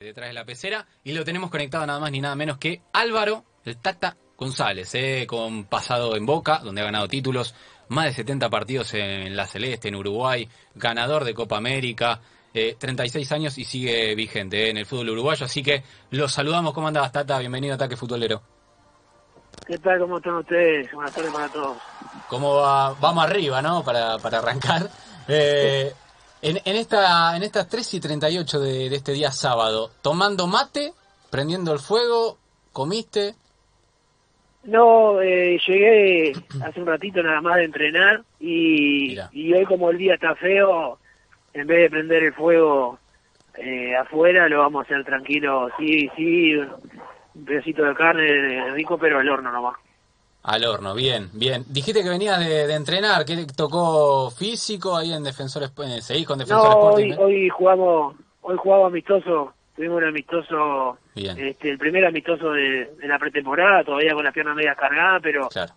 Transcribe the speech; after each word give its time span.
detrás 0.00 0.28
de 0.28 0.32
la 0.32 0.46
pecera 0.46 0.86
y 1.04 1.12
lo 1.12 1.24
tenemos 1.26 1.50
conectado 1.50 1.84
nada 1.86 2.00
más 2.00 2.10
ni 2.10 2.22
nada 2.22 2.34
menos 2.34 2.56
que 2.56 2.80
Álvaro, 2.94 3.44
el 3.66 3.76
Tata 3.76 4.16
González, 4.34 4.94
eh, 4.94 5.26
con 5.28 5.64
pasado 5.64 6.16
en 6.16 6.24
Boca, 6.24 6.60
donde 6.64 6.80
ha 6.80 6.84
ganado 6.84 7.06
títulos, 7.06 7.54
más 7.88 8.06
de 8.06 8.14
70 8.14 8.48
partidos 8.48 8.94
en 8.94 9.36
la 9.36 9.46
Celeste, 9.46 9.88
en 9.88 9.96
Uruguay, 9.96 10.48
ganador 10.74 11.24
de 11.24 11.34
Copa 11.34 11.58
América, 11.58 12.22
eh, 12.54 12.76
36 12.78 13.30
años 13.32 13.58
y 13.58 13.66
sigue 13.66 14.14
vigente 14.14 14.64
eh, 14.64 14.70
en 14.70 14.78
el 14.78 14.86
fútbol 14.86 15.10
uruguayo, 15.10 15.44
así 15.44 15.62
que 15.62 15.82
los 16.10 16.32
saludamos, 16.32 16.72
¿cómo 16.72 16.88
andabas 16.88 17.12
Tata? 17.12 17.38
Bienvenido 17.38 17.74
a 17.74 17.76
Ataque 17.76 17.96
Futbolero. 17.96 18.40
¿Qué 19.66 19.76
tal? 19.76 19.98
¿Cómo 19.98 20.16
están 20.16 20.36
ustedes? 20.36 20.90
Buenas 20.92 21.14
tardes 21.14 21.30
para 21.30 21.48
todos. 21.50 21.76
¿Cómo 22.26 22.54
va? 22.54 22.94
Vamos 22.94 23.22
arriba, 23.22 23.60
¿no? 23.60 23.84
Para, 23.84 24.16
para 24.16 24.38
arrancar. 24.38 24.88
Eh, 25.28 25.92
en, 26.42 26.58
en, 26.64 26.76
esta, 26.76 27.36
en 27.36 27.42
estas 27.42 27.68
3 27.68 27.94
y 27.94 28.00
38 28.00 28.60
de, 28.60 28.88
de 28.88 28.96
este 28.96 29.12
día 29.12 29.30
sábado, 29.30 29.90
tomando 30.02 30.46
mate, 30.46 30.92
prendiendo 31.30 31.72
el 31.72 31.78
fuego, 31.78 32.38
¿comiste? 32.72 33.34
No, 34.64 35.22
eh, 35.22 35.58
llegué 35.66 36.32
hace 36.62 36.80
un 36.80 36.86
ratito 36.86 37.22
nada 37.22 37.40
más 37.40 37.56
de 37.56 37.64
entrenar 37.64 38.22
y, 38.38 39.18
y, 39.32 39.52
hoy 39.54 39.64
como 39.64 39.90
el 39.90 39.96
día 39.96 40.14
está 40.14 40.34
feo, 40.34 40.98
en 41.54 41.66
vez 41.66 41.78
de 41.82 41.90
prender 41.90 42.24
el 42.24 42.34
fuego 42.34 42.98
eh, 43.56 43.96
afuera, 43.96 44.48
lo 44.48 44.58
vamos 44.58 44.82
a 44.82 44.84
hacer 44.84 45.04
tranquilo, 45.04 45.70
sí, 45.78 46.10
sí, 46.14 46.54
un 46.54 47.44
pedacito 47.44 47.84
de 47.84 47.94
carne 47.94 48.70
rico, 48.72 48.98
pero 48.98 49.18
al 49.18 49.28
horno 49.28 49.50
nomás. 49.50 49.76
Al 50.42 50.64
horno, 50.64 50.94
bien, 50.94 51.28
bien. 51.34 51.64
Dijiste 51.68 52.02
que 52.02 52.08
venías 52.08 52.38
de, 52.40 52.66
de 52.66 52.74
entrenar, 52.74 53.26
¿qué 53.26 53.46
tocó 53.54 54.30
físico 54.30 54.96
ahí 54.96 55.12
en 55.12 55.22
Defensores? 55.22 55.70
Eh, 55.84 56.00
¿Seguís 56.00 56.26
con 56.26 56.38
Defensores 56.38 56.74
no, 56.74 56.80
Sporting? 56.80 57.12
Hoy, 57.18 57.34
hoy 57.34 57.48
jugamos, 57.50 58.16
hoy 58.40 58.56
jugamos 58.56 58.86
amistoso, 58.86 59.52
tuvimos 59.76 59.98
un 59.98 60.08
amistoso, 60.08 60.98
bien. 61.14 61.38
Este, 61.38 61.70
el 61.70 61.78
primer 61.78 62.06
amistoso 62.06 62.52
de, 62.52 62.86
de, 62.86 63.08
la 63.08 63.18
pretemporada, 63.18 63.84
todavía 63.84 64.14
con 64.14 64.24
las 64.24 64.32
piernas 64.32 64.56
medias 64.56 64.78
cargadas, 64.78 65.20
pero, 65.22 65.48
claro. 65.48 65.74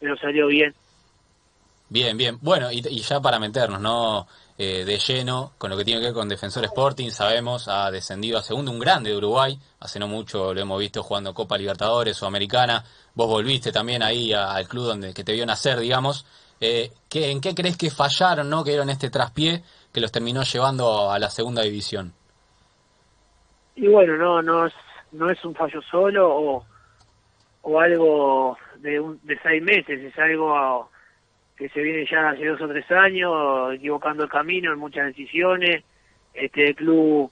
pero 0.00 0.16
salió 0.16 0.46
bien. 0.46 0.74
Bien, 1.88 2.16
bien. 2.16 2.38
Bueno, 2.40 2.70
y, 2.72 2.78
y 2.88 3.00
ya 3.00 3.20
para 3.20 3.38
meternos, 3.38 3.80
¿no? 3.80 4.26
Eh, 4.58 4.86
de 4.86 4.96
lleno 4.96 5.52
con 5.58 5.68
lo 5.68 5.76
que 5.76 5.84
tiene 5.84 6.00
que 6.00 6.06
ver 6.06 6.14
con 6.14 6.30
Defensor 6.30 6.64
Sporting, 6.64 7.10
sabemos, 7.10 7.68
ha 7.68 7.90
descendido 7.90 8.38
a 8.38 8.42
segundo, 8.42 8.70
un 8.70 8.78
grande 8.78 9.10
de 9.10 9.16
Uruguay, 9.18 9.58
hace 9.80 9.98
no 9.98 10.08
mucho 10.08 10.54
lo 10.54 10.58
hemos 10.58 10.80
visto 10.80 11.02
jugando 11.02 11.34
Copa 11.34 11.58
Libertadores 11.58 12.22
o 12.22 12.26
Americana, 12.26 12.82
vos 13.14 13.28
volviste 13.28 13.70
también 13.70 14.02
ahí 14.02 14.32
al 14.32 14.66
club 14.66 14.86
donde 14.86 15.12
que 15.12 15.24
te 15.24 15.34
vio 15.34 15.44
nacer, 15.44 15.78
digamos, 15.78 16.24
eh, 16.58 16.90
¿qué, 17.10 17.30
¿en 17.30 17.42
qué 17.42 17.54
crees 17.54 17.76
que 17.76 17.90
fallaron, 17.90 18.48
no? 18.48 18.64
que 18.64 18.70
dieron 18.70 18.88
este 18.88 19.10
traspié 19.10 19.62
que 19.92 20.00
los 20.00 20.10
terminó 20.10 20.42
llevando 20.42 21.10
a 21.10 21.18
la 21.18 21.28
segunda 21.28 21.60
división? 21.60 22.14
Y 23.74 23.88
bueno, 23.88 24.16
no, 24.16 24.40
no 24.40 24.66
es, 24.66 24.72
no 25.12 25.28
es 25.28 25.44
un 25.44 25.54
fallo 25.54 25.82
solo 25.82 26.34
o, 26.34 26.64
o 27.60 27.78
algo 27.78 28.56
de, 28.78 28.98
un, 28.98 29.20
de 29.22 29.38
seis 29.42 29.62
meses, 29.62 30.00
es 30.00 30.18
algo 30.18 30.88
que 31.56 31.68
se 31.70 31.80
viene 31.80 32.06
ya 32.10 32.30
hace 32.30 32.46
dos 32.46 32.60
o 32.60 32.68
tres 32.68 32.90
años, 32.90 33.74
equivocando 33.74 34.24
el 34.24 34.28
camino 34.28 34.72
en 34.72 34.78
muchas 34.78 35.06
decisiones. 35.06 35.82
Este 36.34 36.74
club 36.74 37.30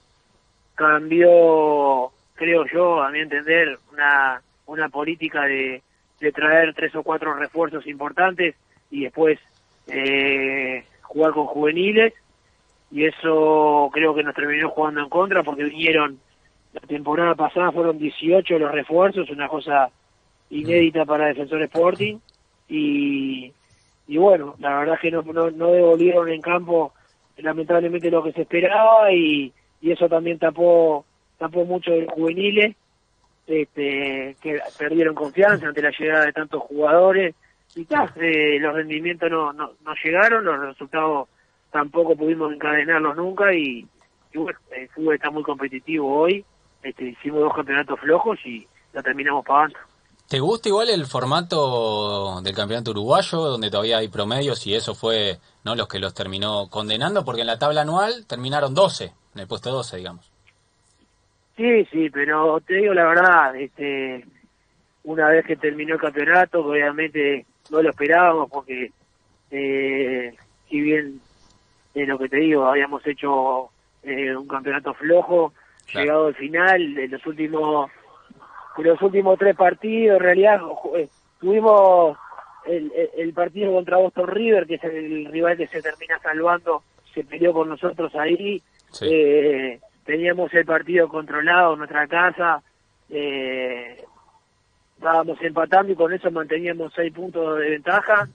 cambió, 0.73 2.11
creo 2.33 2.65
yo, 2.65 3.03
a 3.03 3.11
mi 3.11 3.19
entender, 3.19 3.77
una, 3.91 4.41
una 4.65 4.89
política 4.89 5.43
de, 5.43 5.81
de 6.19 6.31
traer 6.31 6.73
tres 6.73 6.95
o 6.95 7.03
cuatro 7.03 7.33
refuerzos 7.35 7.85
importantes 7.87 8.55
y 8.89 9.03
después 9.03 9.39
eh, 9.87 10.83
jugar 11.01 11.33
con 11.33 11.45
juveniles. 11.45 12.13
Y 12.91 13.05
eso 13.05 13.89
creo 13.91 14.15
que 14.15 14.23
nos 14.23 14.35
terminó 14.35 14.69
jugando 14.69 15.01
en 15.01 15.09
contra 15.09 15.43
porque 15.43 15.63
vinieron, 15.65 16.19
la 16.73 16.81
temporada 16.81 17.35
pasada 17.35 17.71
fueron 17.71 17.97
18 17.97 18.59
los 18.59 18.71
refuerzos, 18.71 19.29
una 19.29 19.47
cosa 19.47 19.89
inédita 20.49 21.05
para 21.05 21.27
Defensor 21.27 21.61
Sporting. 21.63 22.17
Y, 22.69 23.51
y 24.07 24.17
bueno, 24.17 24.55
la 24.59 24.79
verdad 24.79 24.95
es 24.95 25.01
que 25.01 25.11
no, 25.11 25.21
no, 25.23 25.49
no, 25.51 25.71
devolvieron 25.71 26.29
en 26.29 26.41
campo 26.41 26.93
lamentablemente 27.37 28.11
lo 28.11 28.23
que 28.23 28.31
se 28.31 28.43
esperaba 28.43 29.11
y, 29.11 29.51
y 29.81 29.91
eso 29.91 30.07
también 30.07 30.39
tapó 30.39 31.05
tapó 31.37 31.65
mucho 31.65 31.91
de 31.91 32.07
juveniles 32.07 32.75
este, 33.47 34.35
que 34.41 34.59
perdieron 34.77 35.15
confianza 35.15 35.67
ante 35.67 35.81
la 35.81 35.91
llegada 35.91 36.25
de 36.25 36.33
tantos 36.33 36.63
jugadores 36.63 37.35
y 37.75 37.87
eh, 38.15 38.57
los 38.59 38.73
rendimientos 38.73 39.29
no, 39.29 39.51
no, 39.53 39.71
no 39.83 39.93
llegaron, 40.03 40.45
los 40.45 40.59
resultados 40.59 41.27
tampoco 41.71 42.15
pudimos 42.15 42.53
encadenarlos 42.53 43.17
nunca 43.17 43.53
y, 43.53 43.85
bueno, 44.33 44.57
el 44.71 44.87
fútbol 44.89 45.15
está 45.15 45.29
muy 45.29 45.43
competitivo 45.43 46.21
hoy, 46.21 46.45
este, 46.83 47.09
hicimos 47.09 47.41
dos 47.41 47.53
campeonatos 47.53 47.99
flojos 47.99 48.39
y 48.45 48.65
lo 48.93 49.03
terminamos 49.03 49.45
pagando. 49.45 49.77
¿Te 50.27 50.39
gusta 50.39 50.69
igual 50.69 50.89
el 50.89 51.05
formato 51.05 52.41
del 52.41 52.55
campeonato 52.55 52.91
uruguayo, 52.91 53.37
donde 53.41 53.69
todavía 53.69 53.99
hay 53.99 54.07
promedios 54.07 54.65
y 54.65 54.73
eso 54.73 54.95
fue 54.95 55.37
no 55.63 55.75
los 55.75 55.87
que 55.87 55.99
los 55.99 56.15
terminó 56.15 56.67
condenando? 56.67 57.23
Porque 57.23 57.41
en 57.41 57.47
la 57.47 57.59
tabla 57.59 57.81
anual 57.81 58.25
terminaron 58.25 58.73
12, 58.73 59.13
en 59.35 59.41
el 59.41 59.47
puesto 59.47 59.71
12, 59.71 59.97
digamos. 59.97 60.31
Sí, 61.55 61.85
sí, 61.91 62.09
pero 62.09 62.59
te 62.61 62.73
digo 62.73 62.93
la 62.95 63.05
verdad, 63.05 63.55
este, 63.55 64.25
una 65.03 65.29
vez 65.29 65.45
que 65.45 65.57
terminó 65.57 65.93
el 65.93 66.01
campeonato, 66.01 66.65
obviamente 66.65 67.45
no 67.69 67.83
lo 67.83 67.89
esperábamos 67.91 68.49
porque, 68.49 68.91
eh, 69.51 70.35
si 70.67 70.81
bien 70.81 71.21
eh, 71.93 72.05
lo 72.07 72.17
que 72.17 72.29
te 72.29 72.37
digo, 72.37 72.65
habíamos 72.65 73.05
hecho 73.05 73.69
eh, 74.01 74.35
un 74.35 74.47
campeonato 74.47 74.95
flojo, 74.95 75.53
claro. 75.85 76.01
llegado 76.01 76.27
al 76.27 76.35
final, 76.35 76.95
de 76.95 77.07
los 77.09 77.25
últimos 77.27 77.91
los 78.77 79.01
últimos 79.01 79.37
tres 79.39 79.55
partidos, 79.55 80.17
en 80.17 80.23
realidad 80.23 80.61
tuvimos 81.39 82.17
el, 82.65 82.91
el, 83.17 83.33
partido 83.33 83.71
contra 83.73 83.97
Boston 83.97 84.27
River, 84.27 84.65
que 84.67 84.75
es 84.75 84.83
el 84.83 85.25
rival 85.25 85.57
que 85.57 85.67
se 85.67 85.81
termina 85.81 86.19
salvando, 86.19 86.83
se 87.13 87.23
peleó 87.23 87.53
con 87.53 87.69
nosotros 87.69 88.13
ahí. 88.15 88.61
Sí. 88.91 89.07
Eh, 89.09 89.79
teníamos 90.05 90.53
el 90.53 90.65
partido 90.65 91.07
controlado 91.07 91.73
en 91.73 91.79
nuestra 91.79 92.07
casa, 92.07 92.61
eh, 93.09 94.03
estábamos 94.97 95.41
empatando 95.41 95.91
y 95.91 95.95
con 95.95 96.13
eso 96.13 96.31
manteníamos 96.31 96.93
seis 96.95 97.13
puntos 97.13 97.59
de 97.59 97.71
ventaja, 97.71 98.27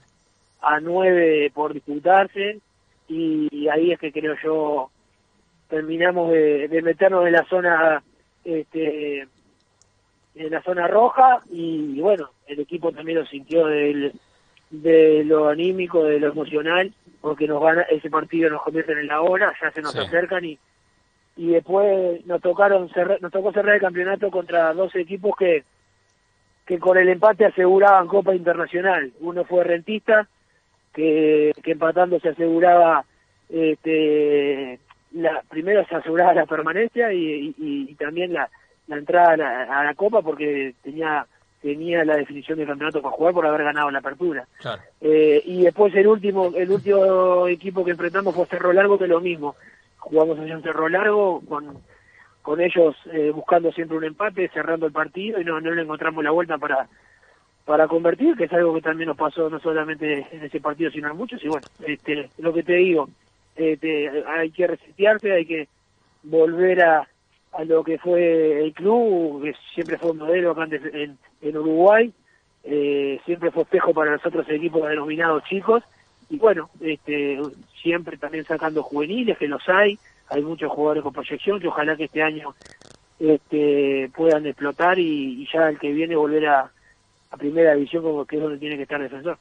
a 0.61 0.79
nueve 0.79 1.51
por 1.53 1.73
disputarse, 1.73 2.59
y, 3.07 3.47
y 3.51 3.67
ahí 3.67 3.91
es 3.91 3.99
que 3.99 4.11
creo 4.11 4.35
yo 4.43 4.91
terminamos 5.69 6.31
de, 6.31 6.67
de 6.67 6.81
meternos 6.81 7.25
en 7.25 7.33
la 7.33 7.45
zona 7.45 8.03
este 8.43 9.27
en 10.35 10.51
la 10.51 10.61
zona 10.61 10.87
roja 10.87 11.41
y, 11.51 11.93
y, 11.97 12.01
bueno, 12.01 12.29
el 12.47 12.59
equipo 12.59 12.91
también 12.91 13.19
lo 13.19 13.25
sintió 13.25 13.67
del, 13.67 14.13
de 14.69 15.23
lo 15.25 15.49
anímico, 15.49 16.03
de 16.03 16.19
lo 16.19 16.29
emocional, 16.29 16.93
porque 17.19 17.47
nos 17.47 17.61
gana 17.61 17.81
ese 17.83 18.09
partido 18.09 18.49
nos 18.49 18.61
convierten 18.61 18.97
en 18.97 19.07
la 19.07 19.21
hora, 19.21 19.53
ya 19.61 19.71
se 19.71 19.81
nos 19.81 19.93
sí. 19.93 19.99
acercan 19.99 20.45
y 20.45 20.59
y 21.37 21.47
después 21.47 22.25
nos 22.25 22.41
tocaron 22.41 22.89
cerrar, 22.89 23.21
nos 23.21 23.31
tocó 23.31 23.53
cerrar 23.53 23.75
el 23.75 23.81
campeonato 23.81 24.29
contra 24.29 24.73
dos 24.73 24.93
equipos 24.95 25.33
que 25.37 25.63
que 26.65 26.77
con 26.77 26.97
el 26.97 27.09
empate 27.09 27.45
aseguraban 27.45 28.07
Copa 28.07 28.35
Internacional. 28.35 29.11
Uno 29.19 29.43
fue 29.45 29.63
Rentista, 29.63 30.27
que, 30.93 31.51
que 31.63 31.71
empatando 31.71 32.19
se 32.19 32.29
aseguraba 32.29 33.05
este 33.49 34.79
la 35.13 35.41
primero 35.49 35.85
se 35.87 35.95
aseguraba 35.95 36.33
la 36.33 36.45
permanencia 36.45 37.11
y, 37.11 37.55
y, 37.57 37.87
y 37.89 37.95
también 37.95 38.33
la 38.33 38.49
la 38.91 38.99
entrada 38.99 39.31
a 39.31 39.37
la, 39.37 39.79
a 39.79 39.83
la, 39.83 39.93
Copa 39.95 40.21
porque 40.21 40.75
tenía 40.83 41.25
tenía 41.61 42.03
la 42.03 42.15
definición 42.15 42.57
del 42.57 42.67
campeonato 42.67 43.01
para 43.01 43.15
jugar 43.15 43.33
por 43.33 43.45
haber 43.45 43.63
ganado 43.63 43.91
la 43.91 43.99
apertura. 43.99 44.47
Claro. 44.59 44.81
Eh, 44.99 45.41
y 45.45 45.63
después 45.63 45.93
el 45.95 46.07
último 46.07 46.51
el 46.55 46.71
último 46.71 47.47
equipo 47.47 47.85
que 47.85 47.91
enfrentamos 47.91 48.33
fue 48.35 48.47
Cerro 48.47 48.73
Largo, 48.73 48.97
que 48.97 49.05
es 49.05 49.09
lo 49.09 49.21
mismo. 49.21 49.55
Jugamos 49.97 50.39
allá 50.39 50.53
en 50.53 50.63
Cerro 50.63 50.89
Largo 50.89 51.41
con, 51.47 51.77
con 52.41 52.59
ellos 52.59 52.95
eh, 53.11 53.31
buscando 53.33 53.71
siempre 53.71 53.97
un 53.97 54.03
empate, 54.03 54.49
cerrando 54.49 54.87
el 54.87 54.91
partido 54.91 55.39
y 55.39 55.45
no, 55.45 55.61
no 55.61 55.71
le 55.71 55.83
encontramos 55.83 56.23
la 56.23 56.31
vuelta 56.31 56.57
para 56.57 56.87
para 57.65 57.87
convertir, 57.87 58.35
que 58.35 58.45
es 58.45 58.53
algo 58.53 58.73
que 58.73 58.81
también 58.81 59.07
nos 59.07 59.17
pasó 59.17 59.49
no 59.49 59.59
solamente 59.59 60.27
en 60.31 60.43
ese 60.43 60.59
partido, 60.59 60.91
sino 60.91 61.09
en 61.09 61.17
muchos. 61.17 61.43
Y 61.43 61.47
bueno, 61.47 61.67
este, 61.85 62.29
lo 62.39 62.53
que 62.53 62.63
te 62.63 62.73
digo, 62.73 63.07
este, 63.55 64.23
hay 64.27 64.49
que 64.51 64.67
resetearse, 64.67 65.31
hay 65.31 65.45
que 65.45 65.67
volver 66.23 66.81
a, 66.81 67.07
a 67.53 67.63
lo 67.63 67.83
que 67.83 67.97
fue 67.97 68.63
el 68.63 68.73
club, 68.73 69.43
que 69.43 69.53
siempre 69.73 69.97
fue 69.97 70.11
un 70.11 70.19
modelo 70.19 70.51
acá 70.51 70.67
en, 70.71 71.17
en 71.41 71.57
Uruguay, 71.57 72.11
eh, 72.63 73.19
siempre 73.25 73.51
fue 73.51 73.63
espejo 73.63 73.93
para 73.93 74.11
los 74.11 74.25
otros 74.25 74.47
equipos 74.49 74.87
denominados 74.87 75.43
chicos, 75.43 75.83
y 76.29 76.37
bueno, 76.37 76.69
este, 76.79 77.39
siempre 77.81 78.17
también 78.17 78.45
sacando 78.45 78.83
juveniles, 78.83 79.37
que 79.37 79.47
los 79.47 79.67
hay, 79.67 79.99
hay 80.29 80.41
muchos 80.41 80.71
jugadores 80.71 81.03
con 81.03 81.13
proyección, 81.13 81.59
que 81.59 81.67
ojalá 81.67 81.97
que 81.97 82.05
este 82.05 82.23
año 82.23 82.55
este, 83.19 84.09
puedan 84.15 84.45
explotar 84.45 84.97
y, 84.97 85.45
ya 85.51 85.69
el 85.69 85.77
que 85.77 85.91
viene 85.91 86.15
volver 86.15 86.47
a, 86.47 86.71
a 87.31 87.37
primera 87.37 87.75
división 87.75 88.03
como 88.03 88.25
que 88.25 88.37
es 88.37 88.41
donde 88.41 88.59
tiene 88.59 88.77
que 88.77 88.83
estar 88.83 89.01
defensor. 89.01 89.37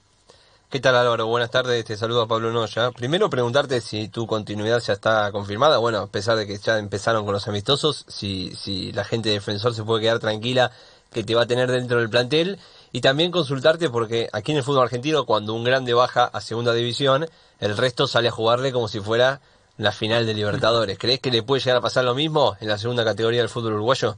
¿Qué 0.70 0.78
tal 0.78 0.94
Álvaro? 0.94 1.26
Buenas 1.26 1.50
tardes, 1.50 1.84
te 1.84 1.96
saludo 1.96 2.22
a 2.22 2.28
Pablo 2.28 2.52
Noya. 2.52 2.93
Primero 2.93 3.28
preguntarte 3.28 3.81
si 3.81 4.06
tu 4.06 4.28
continuidad 4.28 4.78
ya 4.78 4.93
está 4.93 5.32
confirmada, 5.32 5.78
bueno, 5.78 5.99
a 5.99 6.06
pesar 6.06 6.37
de 6.37 6.46
que 6.46 6.58
ya 6.58 6.78
empezaron 6.78 7.25
con 7.25 7.32
los 7.32 7.49
amistosos, 7.49 8.05
si, 8.06 8.55
si 8.55 8.93
la 8.93 9.02
gente 9.02 9.31
de 9.31 9.34
defensor 9.34 9.75
se 9.75 9.82
puede 9.82 10.02
quedar 10.02 10.20
tranquila 10.20 10.70
que 11.12 11.25
te 11.25 11.34
va 11.34 11.43
a 11.43 11.46
tener 11.46 11.72
dentro 11.72 11.99
del 11.99 12.08
plantel 12.08 12.61
y 12.93 13.00
también 13.00 13.32
consultarte 13.32 13.90
porque 13.90 14.28
aquí 14.32 14.52
en 14.52 14.58
el 14.58 14.62
fútbol 14.62 14.84
argentino 14.84 15.26
cuando 15.26 15.55
un 15.55 15.64
grande 15.64 15.93
baja 15.93 16.26
a 16.26 16.40
segunda 16.40 16.72
división, 16.72 17.26
el 17.58 17.76
resto 17.76 18.06
sale 18.06 18.28
a 18.28 18.31
jugarle 18.31 18.70
como 18.70 18.87
si 18.87 19.00
fuera 19.00 19.40
la 19.76 19.90
final 19.90 20.25
de 20.25 20.34
Libertadores. 20.34 20.99
¿Crees 21.00 21.19
que 21.19 21.32
le 21.32 21.43
puede 21.43 21.62
llegar 21.62 21.78
a 21.78 21.81
pasar 21.81 22.05
lo 22.05 22.14
mismo 22.14 22.56
en 22.61 22.69
la 22.69 22.78
segunda 22.78 23.05
categoría 23.05 23.40
del 23.40 23.49
fútbol 23.49 23.72
uruguayo? 23.72 24.14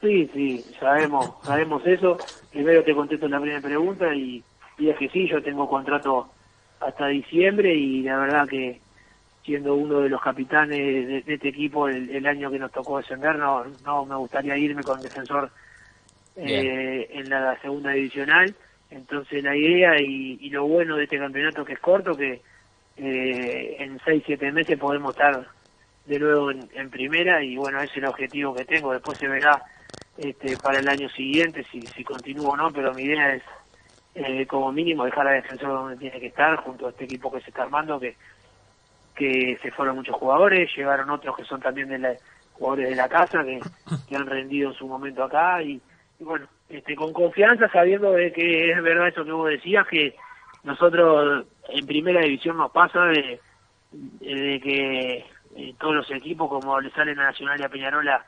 Sí, 0.00 0.30
sí, 0.32 0.64
sabemos, 0.80 1.32
sabemos 1.42 1.82
eso. 1.84 2.16
Primero 2.50 2.82
te 2.82 2.94
contesto 2.94 3.28
la 3.28 3.38
primera 3.38 3.60
pregunta 3.60 4.14
y 4.14 4.42
y 4.78 4.88
es 4.88 4.96
que 4.96 5.08
sí, 5.08 5.28
yo 5.28 5.42
tengo 5.42 5.68
contrato 5.68 6.28
hasta 6.80 7.08
diciembre 7.08 7.74
y 7.74 8.02
la 8.02 8.18
verdad 8.18 8.48
que 8.48 8.80
siendo 9.44 9.74
uno 9.74 10.00
de 10.00 10.08
los 10.08 10.20
capitanes 10.20 11.24
de, 11.26 11.34
este 11.34 11.48
equipo 11.48 11.88
el, 11.88 12.26
año 12.26 12.50
que 12.50 12.58
nos 12.58 12.72
tocó 12.72 12.98
descender, 12.98 13.36
no, 13.36 13.64
no 13.84 14.04
me 14.04 14.16
gustaría 14.16 14.56
irme 14.56 14.82
con 14.82 15.00
defensor 15.00 15.50
eh, 16.36 17.08
en 17.12 17.30
la 17.30 17.58
segunda 17.60 17.92
divisional. 17.92 18.54
Entonces 18.90 19.42
la 19.42 19.56
idea 19.56 20.00
y, 20.00 20.50
lo 20.50 20.66
bueno 20.66 20.96
de 20.96 21.04
este 21.04 21.18
campeonato 21.18 21.64
que 21.64 21.74
es 21.74 21.78
corto, 21.78 22.14
que 22.16 22.40
eh, 22.96 23.76
en 23.78 24.00
seis, 24.04 24.22
siete 24.26 24.50
meses 24.50 24.78
podemos 24.78 25.14
estar 25.14 25.46
de 26.06 26.18
nuevo 26.18 26.50
en, 26.50 26.68
en, 26.74 26.90
primera 26.90 27.42
y 27.42 27.56
bueno, 27.56 27.78
ese 27.78 27.92
es 27.92 27.96
el 27.98 28.06
objetivo 28.06 28.54
que 28.54 28.64
tengo. 28.64 28.92
Después 28.92 29.18
se 29.18 29.28
verá 29.28 29.62
este, 30.18 30.56
para 30.56 30.80
el 30.80 30.88
año 30.88 31.08
siguiente 31.10 31.64
si, 31.70 31.82
si 31.82 32.02
continúo 32.02 32.50
o 32.50 32.56
no, 32.56 32.72
pero 32.72 32.92
mi 32.94 33.02
idea 33.02 33.34
es 33.34 33.42
eh, 34.18 34.46
como 34.46 34.72
mínimo 34.72 35.04
dejar 35.04 35.28
a 35.28 35.32
defensor 35.32 35.68
donde 35.68 35.96
tiene 35.98 36.18
que 36.18 36.28
estar, 36.28 36.56
junto 36.56 36.86
a 36.86 36.90
este 36.90 37.04
equipo 37.04 37.30
que 37.30 37.42
se 37.42 37.50
está 37.50 37.64
armando, 37.64 38.00
que, 38.00 38.16
que 39.14 39.58
se 39.60 39.70
fueron 39.72 39.96
muchos 39.96 40.16
jugadores, 40.16 40.74
llegaron 40.74 41.10
otros 41.10 41.36
que 41.36 41.44
son 41.44 41.60
también 41.60 41.88
de 41.88 41.98
la, 41.98 42.14
jugadores 42.54 42.88
de 42.88 42.96
la 42.96 43.10
casa, 43.10 43.44
que, 43.44 43.60
que 44.08 44.16
han 44.16 44.26
rendido 44.26 44.70
en 44.70 44.76
su 44.76 44.88
momento 44.88 45.22
acá, 45.22 45.62
y, 45.62 45.82
bueno, 46.18 46.46
este, 46.70 46.96
con 46.96 47.12
confianza, 47.12 47.68
sabiendo 47.68 48.12
de 48.12 48.32
que 48.32 48.72
es 48.72 48.82
verdad 48.82 49.08
eso 49.08 49.22
que 49.22 49.32
vos 49.32 49.50
decías, 49.50 49.86
que 49.86 50.16
nosotros 50.64 51.44
en 51.68 51.86
primera 51.86 52.22
división 52.22 52.56
nos 52.56 52.72
pasa 52.72 53.04
de, 53.04 53.38
de 53.92 54.60
que 54.62 55.26
eh, 55.56 55.74
todos 55.78 55.94
los 55.94 56.10
equipos, 56.10 56.48
como 56.48 56.80
le 56.80 56.90
salen 56.92 57.18
a 57.20 57.24
Nacional 57.24 57.60
y 57.60 57.64
a 57.64 57.68
Peñarola, 57.68 58.24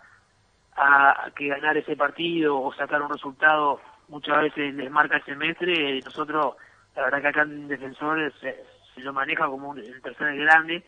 a 0.77 1.31
que 1.35 1.49
ganar 1.49 1.79
ese 1.79 1.97
partido 1.97 2.61
o 2.61 2.75
sacar 2.75 3.01
un 3.01 3.11
resultado 3.11 3.81
muchas 4.09 4.43
veces 4.43 4.75
les 4.75 4.91
marca 4.91 5.17
el 5.17 5.25
semestre, 5.25 6.01
nosotros, 6.05 6.57
la 6.97 7.05
verdad 7.05 7.23
que 7.23 7.29
acá 7.29 7.43
en 7.43 7.69
Defensores 7.69 8.33
se, 8.41 8.57
lo 8.97 9.13
maneja 9.13 9.47
como 9.47 9.71
un, 9.71 9.79
el 9.79 10.03
tercer 10.03 10.37
grande, 10.37 10.83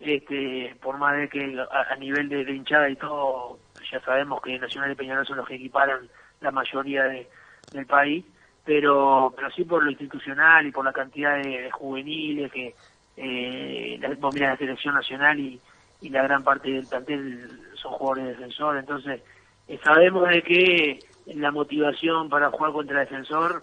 este, 0.00 0.74
por 0.80 0.98
más 0.98 1.16
de 1.16 1.28
que 1.28 1.62
a, 1.70 1.96
nivel 1.96 2.28
de, 2.28 2.42
hinchada 2.42 2.88
y 2.88 2.96
todo, 2.96 3.58
ya 3.90 4.00
sabemos 4.00 4.40
que 4.42 4.58
Nacional 4.58 4.92
y 4.92 4.94
Peñarol 4.94 5.26
son 5.26 5.36
los 5.36 5.46
que 5.46 5.56
equiparan 5.56 6.08
la 6.40 6.50
mayoría 6.50 7.04
de, 7.04 7.28
del 7.72 7.86
país, 7.86 8.24
pero, 8.64 9.32
pero 9.36 9.50
sí 9.50 9.64
por 9.64 9.82
lo 9.82 9.90
institucional 9.90 10.66
y 10.66 10.72
por 10.72 10.84
la 10.84 10.92
cantidad 10.92 11.36
de, 11.36 11.70
juveniles 11.70 12.50
que 12.50 12.74
eh, 13.16 13.98
la, 14.00 14.08
la 14.08 14.56
selección 14.56 14.94
nacional 14.94 15.38
y, 15.38 15.60
y 16.00 16.08
la 16.08 16.22
gran 16.22 16.42
parte 16.42 16.70
del 16.70 16.86
plantel 16.86 17.48
son 17.74 17.92
jugadores 17.92 18.24
de 18.24 18.30
defensor, 18.32 18.78
entonces 18.78 19.20
eh, 19.68 19.78
sabemos 19.82 20.28
de 20.28 20.42
que 20.42 20.98
la 21.26 21.50
motivación 21.50 22.28
para 22.28 22.50
jugar 22.50 22.72
contra 22.72 23.00
defensor 23.00 23.62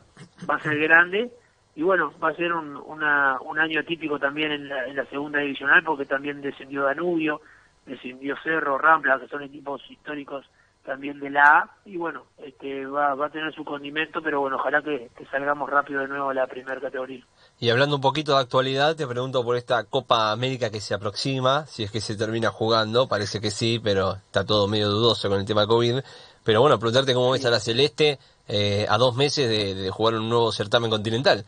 va 0.50 0.56
a 0.56 0.60
ser 0.62 0.80
grande 0.80 1.32
y 1.76 1.84
bueno, 1.84 2.14
va 2.22 2.30
a 2.30 2.36
ser 2.36 2.52
un, 2.54 2.76
una, 2.76 3.40
un 3.42 3.60
año 3.60 3.84
típico 3.86 4.20
también 4.20 4.52
en 4.52 4.68
la, 4.68 4.88
en 4.88 4.96
la 4.96 5.06
segunda 5.06 5.40
divisional 5.40 5.84
porque 5.84 6.06
también 6.06 6.42
descendió 6.42 6.84
Danubio, 6.84 7.42
descendió 7.86 8.36
Cerro, 8.44 8.78
Rampla, 8.78 9.20
que 9.20 9.28
son 9.28 9.44
equipos 9.44 9.82
históricos 9.90 10.46
también 10.84 11.20
de 11.20 11.30
la 11.30 11.60
A 11.60 11.70
y 11.86 11.96
bueno, 11.96 12.24
este 12.44 12.86
va, 12.88 13.14
va 13.14 13.28
a 13.28 13.30
tener 13.30 13.54
su 13.54 13.64
condimento, 13.64 14.22
pero 14.22 14.42
bueno, 14.42 14.58
ojalá 14.58 14.82
que, 14.82 15.12
que 15.16 15.26
salgamos 15.28 15.70
rápido 15.70 16.02
de 16.02 16.08
nuevo 16.08 16.30
a 16.30 16.34
la 16.34 16.48
primera 16.48 16.82
categoría. 16.82 17.24
Y 17.60 17.70
hablando 17.70 17.98
un 17.98 18.02
poquito 18.02 18.34
de 18.34 18.42
actualidad, 18.42 18.96
te 18.96 19.08
pregunto 19.08 19.44
por 19.44 19.56
esta 19.56 19.84
Copa 19.84 20.32
América 20.32 20.72
que 20.72 20.82
se 20.82 20.96
aproxima, 20.96 21.68
si 21.68 21.84
es 21.84 21.92
que 21.92 22.02
se 22.02 22.18
termina 22.18 22.50
jugando, 22.50 23.08
parece 23.08 23.40
que 23.40 23.52
sí, 23.52 23.80
pero 23.82 24.14
está 24.14 24.44
todo 24.46 24.68
medio 24.68 24.90
dudoso 24.90 25.30
con 25.30 25.40
el 25.40 25.46
tema 25.46 25.68
COVID. 25.68 26.00
Pero 26.44 26.62
bueno, 26.62 26.80
preguntarte 26.80 27.14
cómo 27.14 27.32
ves 27.32 27.46
a 27.46 27.52
la 27.52 27.60
Celeste 27.60 28.18
eh, 28.48 28.86
a 28.90 28.98
dos 28.98 29.16
meses 29.16 29.48
de, 29.48 29.90
jugar 29.92 30.16
un 30.16 30.30
nuevo 30.30 30.52
certamen 30.52 30.90
continental. 30.90 31.46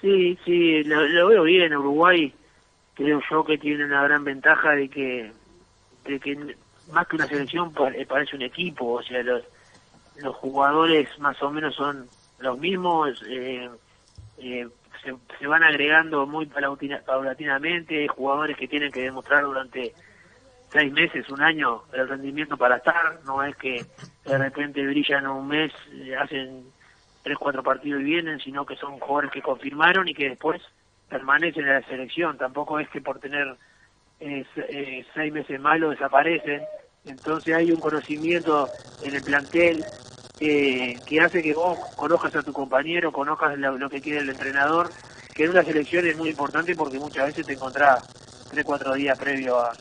Sí, 0.00 0.38
sí, 0.44 0.82
lo, 0.84 1.28
veo 1.28 1.42
bien. 1.42 1.76
Uruguay 1.76 2.32
creo 2.94 3.20
yo 3.30 3.44
que 3.44 3.58
tiene 3.58 3.84
una 3.84 4.02
gran 4.02 4.24
ventaja 4.24 4.70
de 4.70 4.88
que, 4.88 5.32
de 6.04 6.20
que 6.20 6.56
más 6.90 7.06
que 7.06 7.16
una 7.16 7.26
selección 7.26 7.72
eh, 7.94 8.06
parece 8.06 8.36
un 8.36 8.42
equipo. 8.42 8.94
O 8.94 9.02
sea, 9.02 9.22
los, 9.22 9.42
los 10.16 10.34
jugadores 10.36 11.08
más 11.18 11.40
o 11.42 11.50
menos 11.50 11.74
son 11.74 12.08
los 12.38 12.58
mismos. 12.58 13.22
Eh, 13.28 13.68
eh, 14.38 14.68
se, 15.02 15.14
se, 15.38 15.46
van 15.48 15.64
agregando 15.64 16.26
muy 16.26 16.46
paulatinamente 16.46 18.06
jugadores 18.06 18.56
que 18.56 18.68
tienen 18.68 18.92
que 18.92 19.02
demostrar 19.02 19.42
durante 19.42 19.92
seis 20.72 20.92
meses, 20.92 21.28
un 21.28 21.42
año 21.42 21.82
el 21.92 22.08
rendimiento 22.08 22.56
para 22.56 22.76
estar, 22.76 23.20
no 23.24 23.42
es 23.44 23.54
que 23.56 23.84
de 24.24 24.38
repente 24.38 24.84
brillan 24.86 25.26
un 25.26 25.46
mes, 25.46 25.72
eh, 25.92 26.16
hacen 26.16 26.64
tres, 27.22 27.36
cuatro 27.38 27.62
partidos 27.62 28.00
y 28.00 28.04
vienen, 28.04 28.40
sino 28.40 28.64
que 28.64 28.76
son 28.76 28.98
jugadores 28.98 29.30
que 29.30 29.42
confirmaron 29.42 30.08
y 30.08 30.14
que 30.14 30.30
después 30.30 30.62
permanecen 31.08 31.66
en 31.66 31.74
la 31.74 31.82
selección, 31.82 32.38
tampoco 32.38 32.80
es 32.80 32.88
que 32.88 33.02
por 33.02 33.18
tener 33.18 33.54
eh, 34.20 34.44
eh, 34.56 35.04
seis 35.14 35.32
meses 35.32 35.60
malos 35.60 35.90
desaparecen, 35.90 36.62
entonces 37.04 37.54
hay 37.54 37.70
un 37.70 37.80
conocimiento 37.80 38.70
en 39.02 39.14
el 39.14 39.22
plantel 39.22 39.84
que 40.38 41.20
hace 41.24 41.40
que 41.40 41.54
vos 41.54 41.78
conozcas 41.94 42.34
a 42.34 42.42
tu 42.42 42.52
compañero, 42.52 43.12
conozcas 43.12 43.56
lo, 43.56 43.88
que 43.88 44.00
quiere 44.00 44.20
el 44.20 44.30
entrenador, 44.30 44.92
que 45.32 45.44
en 45.44 45.50
una 45.50 45.62
selección 45.62 46.04
es 46.04 46.16
muy 46.16 46.30
importante 46.30 46.74
porque 46.74 46.98
muchas 46.98 47.26
veces 47.26 47.46
te 47.46 47.52
encontrás 47.52 48.02
tres, 48.50 48.64
cuatro 48.64 48.94
días 48.94 49.16
previo 49.16 49.60
a, 49.60 49.72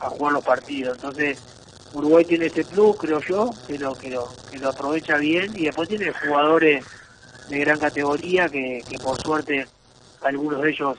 a 0.00 0.08
jugar 0.10 0.32
los 0.32 0.44
partidos. 0.44 0.96
Entonces, 0.96 1.42
Uruguay 1.92 2.24
tiene 2.24 2.46
ese 2.46 2.64
plus, 2.64 2.96
creo 2.96 3.20
yo, 3.20 3.50
que 3.66 3.78
lo, 3.78 3.94
que 3.94 4.10
lo, 4.10 4.28
que 4.50 4.58
lo 4.58 4.68
aprovecha 4.68 5.16
bien 5.16 5.52
y 5.56 5.64
después 5.64 5.88
tiene 5.88 6.12
jugadores 6.12 6.84
de 7.48 7.58
gran 7.58 7.78
categoría 7.78 8.48
que, 8.48 8.80
que 8.88 8.98
por 8.98 9.20
suerte 9.20 9.66
algunos 10.22 10.62
de 10.62 10.70
ellos 10.70 10.98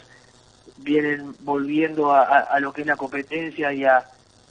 vienen 0.78 1.34
volviendo 1.42 2.12
a, 2.12 2.24
a, 2.24 2.60
lo 2.60 2.74
que 2.74 2.82
es 2.82 2.88
la 2.88 2.96
competencia 2.96 3.72
y 3.72 3.86
a 3.86 4.04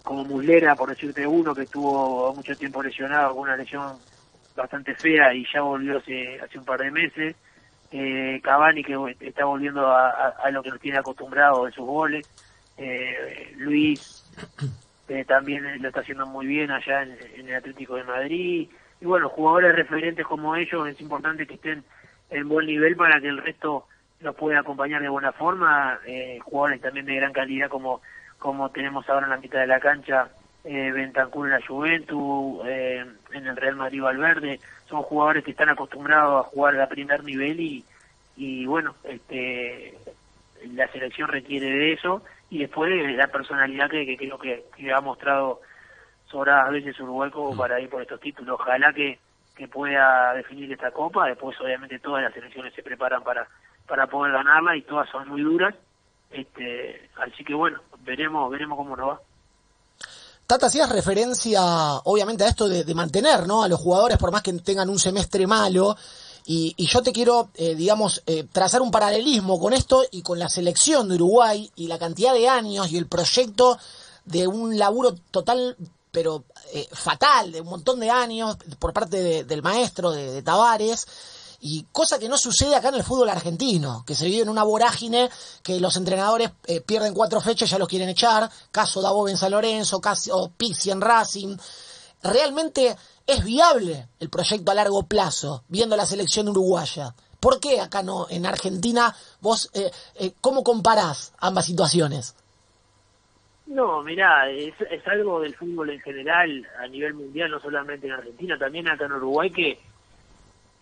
como 0.02 0.24
Muslera, 0.24 0.74
por 0.74 0.88
decirte 0.88 1.26
uno, 1.26 1.54
que 1.54 1.62
estuvo 1.62 2.34
mucho 2.34 2.56
tiempo 2.56 2.82
lesionado 2.82 3.34
con 3.34 3.42
una 3.42 3.56
lesión 3.56 3.98
bastante 4.56 4.94
fea 4.94 5.34
y 5.34 5.46
ya 5.52 5.60
volvió 5.60 5.98
hace, 5.98 6.40
un 6.56 6.64
par 6.64 6.80
de 6.80 6.90
meses. 6.90 7.36
Eh, 7.92 8.40
Cavani, 8.42 8.82
que 8.82 8.96
está 9.20 9.44
volviendo 9.44 9.86
a, 9.86 10.28
a, 10.28 10.50
lo 10.50 10.62
que 10.62 10.70
nos 10.70 10.80
tiene 10.80 10.98
acostumbrado 10.98 11.66
en 11.66 11.72
sus 11.72 11.84
goles. 11.84 12.26
Eh, 12.76 13.54
Luis, 13.58 14.19
eh, 15.08 15.24
también 15.24 15.82
lo 15.82 15.88
está 15.88 16.00
haciendo 16.00 16.26
muy 16.26 16.46
bien 16.46 16.70
allá 16.70 17.02
en, 17.02 17.48
el 17.48 17.54
Atlético 17.54 17.96
de 17.96 18.04
Madrid. 18.04 18.68
Y 19.00 19.04
bueno, 19.04 19.28
jugadores 19.28 19.74
referentes 19.74 20.26
como 20.26 20.54
ellos 20.54 20.88
es 20.88 21.00
importante 21.00 21.46
que 21.46 21.54
estén 21.54 21.82
en 22.30 22.48
buen 22.48 22.66
nivel 22.66 22.96
para 22.96 23.20
que 23.20 23.28
el 23.28 23.38
resto 23.38 23.86
los 24.20 24.36
pueda 24.36 24.60
acompañar 24.60 25.02
de 25.02 25.08
buena 25.08 25.32
forma. 25.32 25.98
Eh, 26.06 26.38
jugadores 26.42 26.80
también 26.80 27.06
de 27.06 27.16
gran 27.16 27.32
calidad 27.32 27.68
como, 27.68 28.00
como 28.38 28.70
tenemos 28.70 29.08
ahora 29.08 29.26
en 29.26 29.30
la 29.30 29.38
mitad 29.38 29.60
de 29.60 29.66
la 29.66 29.80
cancha, 29.80 30.28
eh, 30.64 30.92
en 30.94 31.12
la 31.12 31.60
Juventus, 31.66 32.60
eh, 32.66 33.04
en 33.32 33.46
el 33.46 33.56
Real 33.56 33.76
Madrid 33.76 34.02
Valverde. 34.02 34.60
Son 34.88 35.02
jugadores 35.02 35.44
que 35.44 35.52
están 35.52 35.70
acostumbrados 35.70 36.44
a 36.44 36.48
jugar 36.48 36.80
a 36.80 36.88
primer 36.88 37.24
nivel 37.24 37.58
y, 37.60 37.84
y 38.36 38.66
bueno, 38.66 38.94
este, 39.04 39.94
la 40.72 40.86
selección 40.88 41.28
requiere 41.28 41.70
de 41.70 41.92
eso 41.94 42.22
y 42.50 42.58
después 42.58 42.90
la 43.16 43.28
personalidad 43.28 43.88
que, 43.88 44.16
creo 44.16 44.38
que, 44.38 44.92
ha 44.92 45.00
mostrado 45.00 45.60
a 46.32 46.70
veces 46.70 46.98
Uruguay 47.00 47.30
como 47.30 47.56
para 47.56 47.80
ir 47.80 47.88
por 47.88 48.02
estos 48.02 48.20
títulos. 48.20 48.58
Ojalá 48.60 48.92
que, 48.92 49.18
que 49.56 49.68
pueda 49.68 50.34
definir 50.34 50.72
esta 50.72 50.90
copa, 50.90 51.26
después 51.26 51.58
obviamente 51.60 51.98
todas 52.00 52.22
las 52.22 52.34
selecciones 52.34 52.74
se 52.74 52.82
preparan 52.82 53.22
para, 53.22 53.48
para 53.86 54.06
poder 54.06 54.32
ganarla 54.32 54.76
y 54.76 54.82
todas 54.82 55.08
son 55.10 55.28
muy 55.28 55.42
duras. 55.42 55.74
Este, 56.30 57.10
así 57.16 57.44
que 57.44 57.54
bueno, 57.54 57.80
veremos, 58.00 58.50
veremos 58.50 58.76
cómo 58.76 58.96
nos 58.96 59.08
va. 59.10 59.20
Tata, 60.46 60.66
hacías 60.66 60.90
referencia 60.90 61.60
obviamente 62.04 62.42
a 62.42 62.48
esto 62.48 62.68
de, 62.68 62.82
de 62.82 62.94
mantener 62.94 63.46
¿no? 63.46 63.62
a 63.62 63.68
los 63.68 63.78
jugadores 63.78 64.18
por 64.18 64.32
más 64.32 64.42
que 64.42 64.52
tengan 64.54 64.90
un 64.90 64.98
semestre 64.98 65.46
malo. 65.46 65.96
Y, 66.52 66.74
yo 66.84 67.00
te 67.00 67.12
quiero, 67.12 67.50
eh, 67.54 67.76
digamos, 67.76 68.24
eh, 68.26 68.44
trazar 68.50 68.82
un 68.82 68.90
paralelismo 68.90 69.60
con 69.60 69.72
esto 69.72 70.02
y 70.10 70.22
con 70.22 70.40
la 70.40 70.48
selección 70.48 71.08
de 71.08 71.14
Uruguay 71.14 71.70
y 71.76 71.86
la 71.86 71.96
cantidad 71.96 72.34
de 72.34 72.48
años 72.48 72.90
y 72.90 72.96
el 72.96 73.06
proyecto 73.06 73.78
de 74.24 74.48
un 74.48 74.76
laburo 74.76 75.14
total, 75.30 75.76
pero 76.10 76.42
eh, 76.72 76.88
fatal, 76.90 77.52
de 77.52 77.60
un 77.60 77.68
montón 77.68 78.00
de 78.00 78.10
años 78.10 78.56
por 78.80 78.92
parte 78.92 79.44
del 79.44 79.62
maestro 79.62 80.10
de, 80.10 80.42
Tavares. 80.42 81.06
Y 81.60 81.86
cosa 81.92 82.18
que 82.18 82.28
no 82.28 82.36
sucede 82.36 82.74
acá 82.74 82.88
en 82.88 82.96
el 82.96 83.04
fútbol 83.04 83.28
argentino, 83.28 84.02
que 84.04 84.16
se 84.16 84.24
vive 84.24 84.42
en 84.42 84.48
una 84.48 84.64
vorágine 84.64 85.30
que 85.62 85.78
los 85.78 85.96
entrenadores 85.96 86.50
eh, 86.66 86.80
pierden 86.80 87.14
cuatro 87.14 87.40
fechas 87.40 87.68
y 87.68 87.70
ya 87.70 87.78
los 87.78 87.86
quieren 87.86 88.08
echar. 88.08 88.50
Caso 88.72 89.00
Davo 89.00 89.28
en 89.28 89.36
San 89.36 89.52
Lorenzo, 89.52 90.00
caso 90.00 90.50
Pixi 90.56 90.90
en 90.90 91.00
Racing. 91.00 91.56
Realmente 92.24 92.96
es 93.30 93.44
viable 93.44 94.06
el 94.18 94.28
proyecto 94.28 94.72
a 94.72 94.74
largo 94.74 95.04
plazo, 95.06 95.62
viendo 95.68 95.96
la 95.96 96.04
selección 96.04 96.48
uruguaya. 96.48 97.14
¿Por 97.38 97.60
qué 97.60 97.80
acá 97.80 98.02
no, 98.02 98.26
en 98.28 98.44
Argentina, 98.44 99.14
vos, 99.40 99.70
eh, 99.72 99.90
eh, 100.18 100.32
cómo 100.40 100.62
comparás 100.62 101.32
ambas 101.40 101.66
situaciones? 101.66 102.36
No, 103.66 104.02
mirá, 104.02 104.50
es, 104.50 104.74
es 104.90 105.06
algo 105.06 105.40
del 105.40 105.54
fútbol 105.54 105.90
en 105.90 106.00
general, 106.00 106.66
a 106.82 106.88
nivel 106.88 107.14
mundial, 107.14 107.52
no 107.52 107.60
solamente 107.60 108.08
en 108.08 108.14
Argentina, 108.14 108.58
también 108.58 108.88
acá 108.88 109.06
en 109.06 109.12
Uruguay, 109.12 109.50
que, 109.50 109.78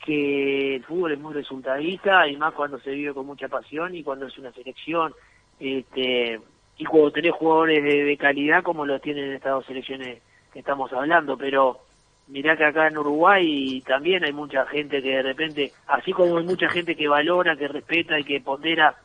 el 0.06 0.84
fútbol 0.84 1.12
es 1.12 1.18
muy 1.18 1.34
resultadista, 1.34 2.26
y 2.26 2.36
más 2.38 2.54
cuando 2.54 2.80
se 2.80 2.90
vive 2.92 3.12
con 3.12 3.26
mucha 3.26 3.46
pasión 3.48 3.94
y 3.94 4.02
cuando 4.02 4.26
es 4.26 4.38
una 4.38 4.50
selección, 4.52 5.12
este 5.60 6.40
y 6.78 6.84
cuando 6.86 7.10
tenés 7.10 7.32
jugadores 7.32 7.82
de, 7.82 8.04
de 8.04 8.16
calidad 8.16 8.62
como 8.62 8.86
lo 8.86 9.00
tienen 9.00 9.32
estas 9.32 9.52
dos 9.52 9.66
selecciones 9.66 10.22
que 10.50 10.60
estamos 10.60 10.90
hablando, 10.94 11.36
pero 11.36 11.80
mirá 12.28 12.56
que 12.56 12.64
acá 12.64 12.86
en 12.88 12.98
Uruguay 12.98 13.82
también 13.86 14.24
hay 14.24 14.32
mucha 14.32 14.66
gente 14.66 15.02
que 15.02 15.16
de 15.16 15.22
repente, 15.22 15.72
así 15.86 16.12
como 16.12 16.38
hay 16.38 16.44
mucha 16.44 16.68
gente 16.68 16.94
que 16.94 17.08
valora, 17.08 17.56
que 17.56 17.68
respeta 17.68 18.18
y 18.18 18.24
que 18.24 18.40
pondera 18.40 18.96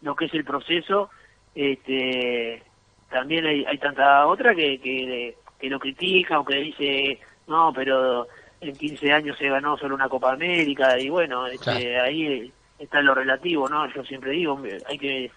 lo 0.00 0.16
que 0.16 0.26
es 0.26 0.34
el 0.34 0.44
proceso, 0.44 1.10
este 1.54 2.62
también 3.10 3.46
hay, 3.46 3.64
hay 3.66 3.78
tanta 3.78 4.26
otra 4.26 4.54
que, 4.54 4.80
que, 4.80 5.36
que 5.60 5.68
lo 5.68 5.78
critica 5.78 6.40
o 6.40 6.44
que 6.44 6.56
dice, 6.56 7.20
no, 7.46 7.72
pero 7.74 8.26
en 8.60 8.74
15 8.74 9.12
años 9.12 9.36
se 9.36 9.48
ganó 9.48 9.76
solo 9.76 9.94
una 9.94 10.08
Copa 10.08 10.32
América 10.32 10.98
y 10.98 11.10
bueno, 11.10 11.46
este, 11.46 12.00
ahí 12.00 12.50
está 12.78 13.02
lo 13.02 13.14
relativo, 13.14 13.68
¿no? 13.68 13.86
Yo 13.92 14.02
siempre 14.04 14.32
digo, 14.32 14.58
hay 14.88 14.98
que 14.98 15.30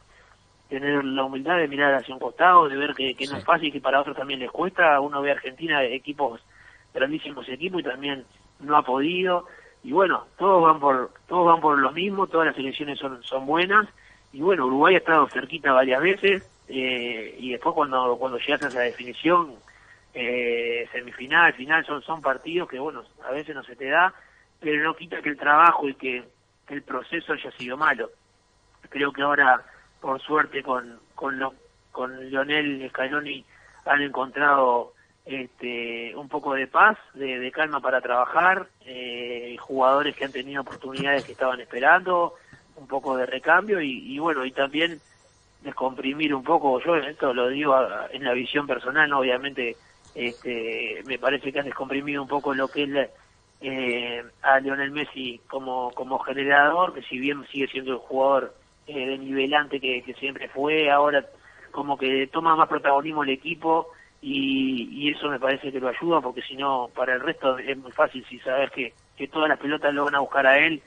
tener 0.69 1.03
la 1.03 1.23
humildad 1.23 1.57
de 1.57 1.67
mirar 1.67 1.93
hacia 1.95 2.13
un 2.13 2.19
costado, 2.19 2.69
de 2.69 2.77
ver 2.77 2.93
que, 2.93 3.13
que 3.13 3.27
no 3.27 3.37
es 3.37 3.45
fácil, 3.45 3.71
que 3.71 3.81
para 3.81 3.99
otros 3.99 4.15
también 4.15 4.39
les 4.39 4.51
cuesta. 4.51 4.99
Uno 4.99 5.21
ve 5.21 5.31
a 5.31 5.33
Argentina, 5.33 5.83
equipos, 5.83 6.41
grandísimos 6.95 7.47
equipos 7.49 7.81
y 7.81 7.83
también 7.83 8.25
no 8.59 8.75
ha 8.75 8.81
podido. 8.83 9.45
Y 9.83 9.91
bueno, 9.91 10.25
todos 10.39 10.63
van 10.63 10.79
por 10.79 11.11
todos 11.27 11.45
van 11.45 11.61
por 11.61 11.77
lo 11.77 11.91
mismo, 11.91 12.25
todas 12.25 12.47
las 12.47 12.57
elecciones 12.57 12.97
son, 12.97 13.21
son 13.23 13.45
buenas. 13.45 13.87
Y 14.33 14.41
bueno, 14.41 14.65
Uruguay 14.65 14.95
ha 14.95 14.97
estado 14.97 15.27
cerquita 15.27 15.71
varias 15.71 16.01
veces, 16.01 16.49
eh, 16.67 17.35
y 17.37 17.51
después 17.51 17.75
cuando 17.75 18.17
cuando 18.17 18.39
llegas 18.39 18.63
a 18.63 18.67
esa 18.69 18.79
definición 18.79 19.53
eh, 20.15 20.89
semifinal 20.91 21.53
final 21.53 21.85
son 21.85 22.01
son 22.01 22.19
partidos 22.23 22.67
que 22.67 22.79
bueno 22.79 23.03
a 23.23 23.29
veces 23.29 23.53
no 23.53 23.63
se 23.63 23.75
te 23.75 23.87
da 23.87 24.11
pero 24.59 24.83
no 24.83 24.95
quita 24.95 25.21
que 25.21 25.29
el 25.29 25.37
trabajo 25.37 25.87
y 25.87 25.93
que, 25.93 26.23
el 26.69 26.81
proceso 26.81 27.33
haya 27.33 27.51
sido 27.51 27.77
malo 27.77 28.09
creo 28.89 29.13
que 29.13 29.21
ahora 29.21 29.63
por 30.01 30.19
suerte 30.19 30.63
con 30.63 30.99
con 31.13 31.37
lo, 31.37 31.53
con 31.91 32.19
Lionel 32.31 32.89
Scaloni 32.89 33.45
han 33.85 34.01
encontrado 34.01 34.94
este 35.25 36.15
un 36.15 36.29
poco 36.29 36.53
de 36.53 36.67
paz 36.67 36.97
de, 37.15 37.51
calma 37.51 37.79
para 37.79 37.99
trabajar 37.99 38.67
eh, 38.85 39.55
jugadores 39.59 40.15
que 40.15 40.25
han 40.25 40.31
tenido 40.31 40.61
oportunidades 40.61 41.25
que 41.25 41.31
estaban 41.31 41.59
esperando 41.59 42.35
un 42.75 42.87
poco 42.87 43.17
de 43.17 43.25
recambio 43.25 43.81
y, 43.81 44.13
y 44.13 44.19
bueno 44.19 44.45
y 44.45 44.51
también 44.51 45.01
descomprimir 45.65 46.33
un 46.33 46.43
poco, 46.43 46.79
yo 46.79 46.95
esto 46.95 47.33
lo 47.33 47.49
digo 47.49 47.75
en 48.11 48.23
la 48.23 48.33
visión 48.33 48.67
personal, 48.67 49.09
¿no? 49.09 49.19
obviamente 49.19 49.75
este, 50.13 51.01
me 51.05 51.17
parece 51.17 51.51
que 51.51 51.59
han 51.59 51.65
descomprimido 51.65 52.21
un 52.21 52.27
poco 52.27 52.53
lo 52.53 52.67
que 52.67 52.83
es 52.83 53.09
eh, 53.61 54.23
a 54.43 54.59
Lionel 54.59 54.91
Messi 54.91 55.41
como, 55.47 55.91
como 55.91 56.19
generador, 56.19 56.93
que 56.93 57.01
si 57.01 57.17
bien 57.17 57.43
sigue 57.51 57.67
siendo 57.67 57.93
el 57.93 57.97
jugador 57.97 58.53
eh, 58.85 59.07
de 59.07 59.17
nivelante 59.17 59.79
que, 59.79 60.03
que 60.03 60.13
siempre 60.13 60.47
fue, 60.49 60.91
ahora 60.91 61.25
como 61.71 61.97
que 61.97 62.27
toma 62.27 62.55
más 62.55 62.69
protagonismo 62.69 63.23
el 63.23 63.31
equipo 63.31 63.87
y, 64.27 64.89
y 64.91 65.09
eso 65.11 65.29
me 65.29 65.39
parece 65.39 65.71
que 65.71 65.79
lo 65.79 65.89
ayuda 65.89 66.21
porque 66.21 66.41
si 66.41 66.55
no 66.55 66.89
para 66.95 67.13
el 67.13 67.19
resto 67.19 67.57
es 67.57 67.77
muy 67.77 67.91
fácil 67.91 68.25
si 68.27 68.39
sabes 68.39 68.71
que, 68.71 68.93
que 69.15 69.27
todas 69.27 69.49
las 69.49 69.59
pelotas 69.59 69.93
lo 69.93 70.05
van 70.05 70.15
a 70.15 70.19
buscar 70.19 70.47
a 70.47 70.57
él 70.57 70.81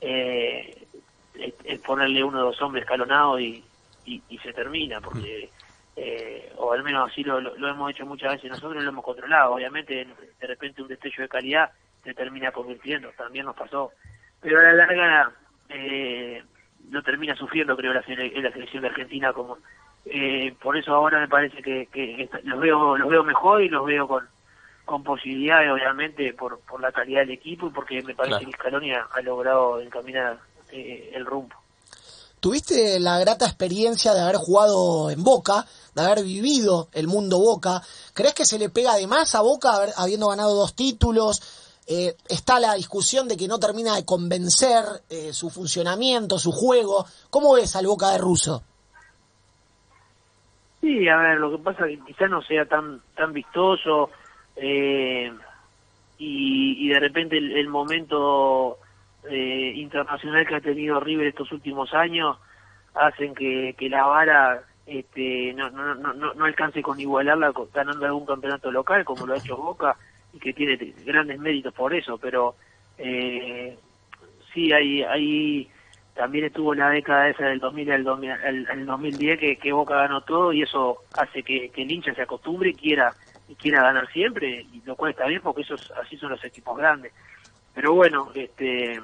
eh, 0.00 0.86
es, 1.34 1.54
es 1.64 1.80
ponerle 1.80 2.22
uno 2.22 2.40
o 2.40 2.44
dos 2.44 2.62
hombres 2.62 2.82
escalonados 2.82 3.40
y, 3.40 3.64
y, 4.04 4.22
y 4.28 4.38
se 4.38 4.52
termina, 4.52 5.00
porque, 5.00 5.50
eh, 5.96 6.52
o 6.56 6.72
al 6.72 6.82
menos 6.82 7.10
así 7.10 7.22
lo, 7.22 7.40
lo, 7.40 7.56
lo 7.56 7.68
hemos 7.68 7.90
hecho 7.90 8.06
muchas 8.06 8.32
veces 8.32 8.50
nosotros, 8.50 8.82
lo 8.82 8.90
hemos 8.90 9.04
controlado. 9.04 9.54
Obviamente, 9.54 10.06
de 10.40 10.46
repente 10.46 10.82
un 10.82 10.88
destello 10.88 11.22
de 11.22 11.28
calidad 11.28 11.70
se 12.02 12.14
termina 12.14 12.52
convirtiendo, 12.52 13.10
también 13.16 13.46
nos 13.46 13.56
pasó. 13.56 13.92
Pero 14.40 14.60
a 14.60 14.62
la 14.62 14.72
larga 14.74 15.32
eh, 15.68 16.42
lo 16.90 17.02
termina 17.02 17.34
sufriendo, 17.34 17.76
creo, 17.76 17.94
la, 17.94 18.04
la 18.06 18.52
selección 18.52 18.82
de 18.82 18.88
Argentina. 18.88 19.32
como 19.32 19.58
eh, 20.06 20.54
Por 20.62 20.76
eso 20.76 20.92
ahora 20.92 21.20
me 21.20 21.28
parece 21.28 21.62
que, 21.62 21.88
que 21.92 22.28
los 22.44 22.60
veo 22.60 22.96
los 22.96 23.08
veo 23.08 23.22
mejor 23.24 23.62
y 23.62 23.68
los 23.68 23.84
veo 23.86 24.06
con 24.08 24.28
con 24.84 25.02
posibilidades, 25.02 25.70
obviamente, 25.72 26.34
por, 26.34 26.60
por 26.60 26.78
la 26.78 26.92
calidad 26.92 27.20
del 27.20 27.30
equipo 27.30 27.68
y 27.68 27.70
porque 27.70 28.02
me 28.02 28.14
parece 28.14 28.36
Claro. 28.40 28.44
que 28.50 28.52
Scaloni 28.58 28.92
ha, 28.92 29.08
ha 29.10 29.20
logrado 29.22 29.80
encaminar 29.80 30.38
eh, 30.72 31.10
el 31.14 31.24
rumbo. 31.24 31.54
Tuviste 32.38 33.00
la 33.00 33.18
grata 33.18 33.46
experiencia 33.46 34.12
de 34.12 34.20
haber 34.20 34.36
jugado 34.36 35.08
en 35.08 35.24
Boca, 35.24 35.64
de 35.94 36.02
haber 36.02 36.22
vivido 36.22 36.88
el 36.92 37.06
mundo 37.06 37.38
Boca. 37.38 37.80
¿Crees 38.12 38.34
que 38.34 38.44
se 38.44 38.58
le 38.58 38.68
pega 38.68 38.96
de 38.96 39.06
más 39.06 39.34
a 39.34 39.40
Boca 39.40 39.72
haber- 39.72 39.94
habiendo 39.96 40.28
ganado 40.28 40.54
dos 40.54 40.74
títulos? 40.74 41.40
Eh, 41.86 42.14
está 42.28 42.60
la 42.60 42.74
discusión 42.74 43.26
de 43.26 43.38
que 43.38 43.48
no 43.48 43.58
termina 43.58 43.94
de 43.96 44.04
convencer 44.04 44.84
eh, 45.08 45.32
su 45.32 45.48
funcionamiento, 45.48 46.38
su 46.38 46.52
juego. 46.52 47.06
¿Cómo 47.30 47.54
ves 47.54 47.74
al 47.76 47.86
Boca 47.86 48.10
de 48.10 48.18
Russo? 48.18 48.62
Sí, 50.84 51.08
a 51.08 51.16
ver, 51.16 51.38
lo 51.38 51.50
que 51.50 51.64
pasa 51.64 51.88
es 51.88 51.98
que 51.98 52.04
quizás 52.04 52.28
no 52.28 52.42
sea 52.42 52.66
tan 52.66 53.00
tan 53.16 53.32
vistoso 53.32 54.10
eh, 54.54 55.32
y, 56.18 56.76
y 56.78 56.88
de 56.90 57.00
repente 57.00 57.38
el, 57.38 57.56
el 57.56 57.68
momento 57.68 58.76
eh, 59.30 59.72
internacional 59.76 60.46
que 60.46 60.56
ha 60.56 60.60
tenido 60.60 61.00
River 61.00 61.28
estos 61.28 61.50
últimos 61.52 61.94
años 61.94 62.36
hacen 62.94 63.34
que, 63.34 63.74
que 63.78 63.88
la 63.88 64.04
vara 64.04 64.62
este, 64.84 65.54
no, 65.54 65.70
no, 65.70 65.94
no, 65.94 66.34
no, 66.34 66.44
alcance 66.44 66.82
con 66.82 67.00
igualarla 67.00 67.54
ganando 67.72 68.04
algún 68.04 68.26
campeonato 68.26 68.70
local 68.70 69.06
como 69.06 69.24
lo 69.24 69.32
ha 69.32 69.38
hecho 69.38 69.56
Boca 69.56 69.96
y 70.34 70.38
que 70.38 70.52
tiene 70.52 70.76
grandes 71.06 71.38
méritos 71.40 71.72
por 71.72 71.94
eso, 71.94 72.18
pero 72.18 72.56
eh, 72.98 73.78
sí 74.52 74.70
hay 74.70 75.02
hay 75.02 75.70
también 76.14 76.44
estuvo 76.44 76.74
la 76.74 76.90
década 76.90 77.28
esa 77.28 77.46
del 77.46 77.58
2000 77.58 77.90
al 77.90 78.04
2000 78.04 78.30
al- 78.30 78.66
al 78.70 78.86
2010 78.86 79.38
que, 79.38 79.56
que 79.56 79.72
Boca 79.72 79.96
ganó 79.96 80.20
todo 80.22 80.52
y 80.52 80.62
eso 80.62 80.98
hace 81.12 81.42
que, 81.42 81.70
que 81.70 81.82
el 81.82 81.90
hincha 81.90 82.14
se 82.14 82.22
acostumbre 82.22 82.70
y 82.70 82.74
quiera 82.74 83.14
y 83.48 83.54
quiera 83.56 83.82
ganar 83.82 84.10
siempre 84.12 84.48
y 84.72 84.80
lo 84.86 84.96
cual 84.96 85.10
está 85.10 85.26
bien 85.26 85.42
porque 85.42 85.62
esos 85.62 85.80
así 86.02 86.16
son 86.16 86.30
los 86.30 86.44
equipos 86.44 86.76
grandes. 86.78 87.12
Pero 87.74 87.94
bueno 87.94 88.30
este 88.34 89.00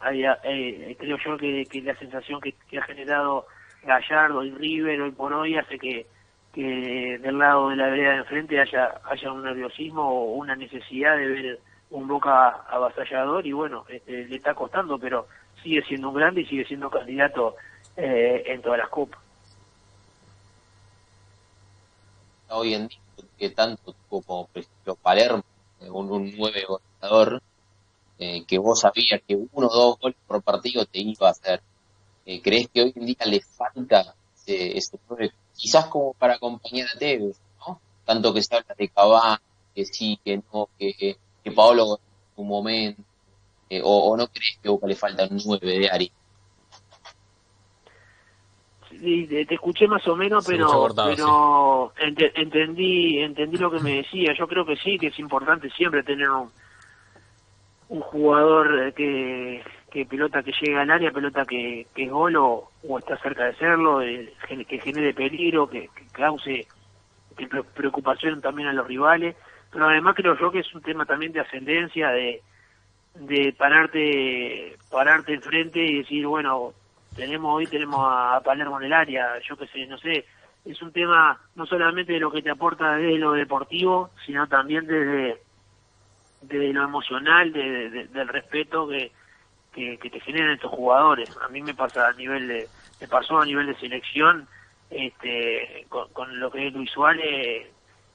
hay, 0.00 0.24
eh, 0.44 0.96
creo 0.98 1.16
yo 1.24 1.36
que, 1.38 1.68
la 1.84 1.94
sensación 1.96 2.40
que, 2.40 2.54
ha 2.78 2.82
generado 2.82 3.46
Gallardo 3.82 4.44
y 4.44 4.50
River 4.50 5.00
hoy 5.00 5.10
por 5.12 5.32
hoy 5.32 5.56
hace 5.56 5.78
que 5.78 6.06
que 6.52 7.18
del 7.18 7.38
lado 7.38 7.70
de 7.70 7.76
la 7.76 7.88
vereda 7.88 8.10
de 8.10 8.16
enfrente 8.18 8.60
haya 8.60 9.00
haya 9.04 9.32
un 9.32 9.42
nerviosismo 9.42 10.02
o 10.02 10.34
una 10.34 10.54
necesidad 10.54 11.16
de 11.16 11.26
ver 11.26 11.58
un 11.90 12.08
Boca 12.08 12.48
avasallador 12.68 13.46
y 13.46 13.52
bueno, 13.52 13.84
este, 13.88 14.26
le 14.26 14.36
está 14.36 14.54
costando, 14.54 14.98
pero 14.98 15.26
sigue 15.62 15.82
siendo 15.84 16.08
un 16.08 16.14
grande 16.14 16.42
y 16.42 16.46
sigue 16.46 16.64
siendo 16.64 16.90
candidato 16.90 17.56
eh, 17.96 18.42
en 18.46 18.62
todas 18.62 18.78
las 18.78 18.88
copas. 18.88 19.20
hoy 22.52 22.74
en 22.74 22.88
día 22.88 22.98
que 23.38 23.50
tanto 23.50 23.94
como 24.08 24.46
por 24.46 24.62
ejemplo 24.62 24.94
Palermo, 24.96 25.42
un, 25.80 26.10
un 26.10 26.32
nueve 26.36 26.64
goleador, 26.66 27.42
eh, 28.18 28.44
que 28.46 28.58
vos 28.58 28.80
sabías 28.80 29.20
que 29.26 29.34
uno 29.34 29.66
o 29.66 29.74
dos 29.74 29.98
goles 29.98 30.16
por 30.26 30.42
partido 30.42 30.84
te 30.86 31.00
iba 31.00 31.28
a 31.28 31.32
hacer. 31.32 31.60
Eh, 32.24 32.40
¿Crees 32.40 32.68
que 32.68 32.82
hoy 32.82 32.92
en 32.94 33.06
día 33.06 33.26
le 33.26 33.40
falta 33.40 34.14
ese, 34.36 34.78
ese 34.78 34.98
quizás 35.56 35.86
como 35.86 36.14
para 36.14 36.34
acompañar 36.34 36.86
a 36.94 36.98
Tevez, 36.98 37.40
¿no? 37.66 37.80
Tanto 38.04 38.32
que 38.32 38.42
se 38.42 38.54
habla 38.54 38.74
de 38.78 38.88
Cavani, 38.88 39.42
que 39.74 39.84
sí, 39.86 40.20
que 40.24 40.36
no, 40.36 40.68
que, 40.78 40.94
que, 40.94 41.16
que 41.42 41.50
Paolo 41.50 41.98
en 42.36 42.42
un 42.42 42.48
momento, 42.48 43.02
eh, 43.72 43.80
o, 43.82 44.10
o 44.10 44.16
no 44.16 44.26
crees 44.28 44.58
que 44.60 44.68
a 44.68 44.72
Boca 44.72 44.86
le 44.86 44.96
falta 44.96 45.24
un 45.30 45.38
nueve 45.46 45.66
de 45.78 45.88
Ari? 45.90 46.12
Sí, 48.90 49.26
te, 49.26 49.46
te 49.46 49.54
escuché 49.54 49.88
más 49.88 50.06
o 50.06 50.14
menos, 50.16 50.44
pero 50.46 50.66
cortado, 50.68 51.08
pero 51.08 51.94
ente- 51.96 52.32
entendí 52.34 53.18
entendí 53.20 53.56
lo 53.56 53.70
que 53.70 53.80
me 53.80 53.96
decía. 53.96 54.34
Yo 54.38 54.46
creo 54.46 54.66
que 54.66 54.76
sí, 54.76 54.98
que 54.98 55.06
es 55.06 55.18
importante 55.18 55.70
siempre 55.70 56.02
tener 56.02 56.28
un, 56.28 56.52
un 57.88 58.00
jugador 58.02 58.88
eh, 58.88 58.92
que, 58.92 59.62
que 59.90 60.04
pelota 60.04 60.42
que 60.42 60.52
llegue 60.60 60.78
al 60.78 60.90
área, 60.90 61.10
pelota 61.10 61.46
que, 61.46 61.86
que 61.94 62.04
es 62.04 62.10
gol 62.10 62.36
o, 62.36 62.70
o 62.86 62.98
está 62.98 63.16
cerca 63.22 63.44
de 63.46 63.54
serlo, 63.56 64.02
eh, 64.02 64.34
que 64.68 64.78
genere 64.80 65.14
peligro, 65.14 65.68
que, 65.70 65.88
que 65.96 66.08
cause 66.12 66.66
preocupación 67.74 68.42
también 68.42 68.68
a 68.68 68.72
los 68.74 68.86
rivales. 68.86 69.36
Pero 69.70 69.88
además 69.88 70.14
creo 70.16 70.38
yo 70.38 70.52
que 70.52 70.58
es 70.60 70.74
un 70.74 70.82
tema 70.82 71.06
también 71.06 71.32
de 71.32 71.40
ascendencia, 71.40 72.10
de, 72.10 72.42
de 73.14 73.54
pararte 73.56 74.76
pararte 74.90 75.34
enfrente 75.34 75.78
y 75.78 75.98
decir 75.98 76.26
bueno 76.26 76.72
tenemos 77.14 77.56
hoy 77.56 77.66
tenemos 77.66 78.00
a, 78.00 78.40
Palermo 78.44 78.78
en 78.80 78.86
el 78.86 78.92
área 78.92 79.38
yo 79.46 79.56
qué 79.56 79.66
sé 79.68 79.86
no 79.86 79.98
sé. 79.98 80.24
Es 80.64 80.80
un 80.80 80.92
tema 80.92 81.40
no 81.56 81.66
solamente 81.66 82.12
de 82.12 82.20
lo 82.20 82.30
que 82.30 82.40
te 82.40 82.50
aporta 82.50 82.94
desde 82.96 83.18
lo 83.18 83.32
deportivo 83.32 84.10
sino 84.24 84.46
también 84.46 84.86
desde 84.86 85.40
de 86.42 86.72
lo 86.72 86.84
emocional 86.84 87.52
de, 87.52 88.08
del 88.08 88.28
respeto 88.28 88.88
que, 88.88 89.12
que, 89.72 90.10
te 90.10 90.20
generan 90.20 90.54
estos 90.54 90.70
jugadores. 90.70 91.30
A 91.40 91.48
mí 91.48 91.62
me 91.62 91.74
pasa 91.74 92.08
a 92.08 92.12
nivel 92.12 92.48
de 92.48 92.68
me 93.00 93.08
pasó 93.08 93.40
a 93.40 93.46
nivel 93.46 93.66
de 93.66 93.74
selección 93.76 94.46
este 94.90 95.86
con, 95.88 96.38
lo 96.38 96.50
que 96.50 96.68
es 96.68 96.72
Luis 96.72 96.90
Suárez 96.90 97.68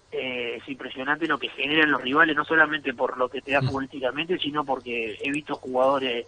eh, 0.09 0.55
es 0.55 0.69
impresionante 0.69 1.27
lo 1.27 1.37
que 1.37 1.49
generan 1.49 1.91
los 1.91 2.01
rivales, 2.01 2.35
no 2.35 2.45
solamente 2.45 2.93
por 2.93 3.17
lo 3.17 3.27
que 3.27 3.41
te 3.41 3.51
da 3.51 3.61
mm. 3.61 3.71
políticamente, 3.71 4.39
sino 4.39 4.63
porque 4.63 5.17
he 5.21 5.31
visto 5.31 5.55
jugadores 5.55 6.25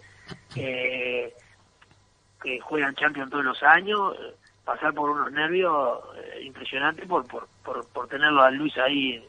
eh, 0.54 1.32
que 2.42 2.60
juegan 2.60 2.94
Champions 2.94 3.30
todos 3.30 3.44
los 3.44 3.62
años 3.62 4.16
eh, 4.20 4.34
pasar 4.64 4.92
por 4.92 5.08
unos 5.08 5.32
nervios 5.32 5.98
impresionantes 6.42 7.06
por, 7.06 7.26
por, 7.26 7.48
por, 7.64 8.08
tenerlo 8.08 8.42
a 8.42 8.50
Luis 8.50 8.76
ahí 8.76 9.26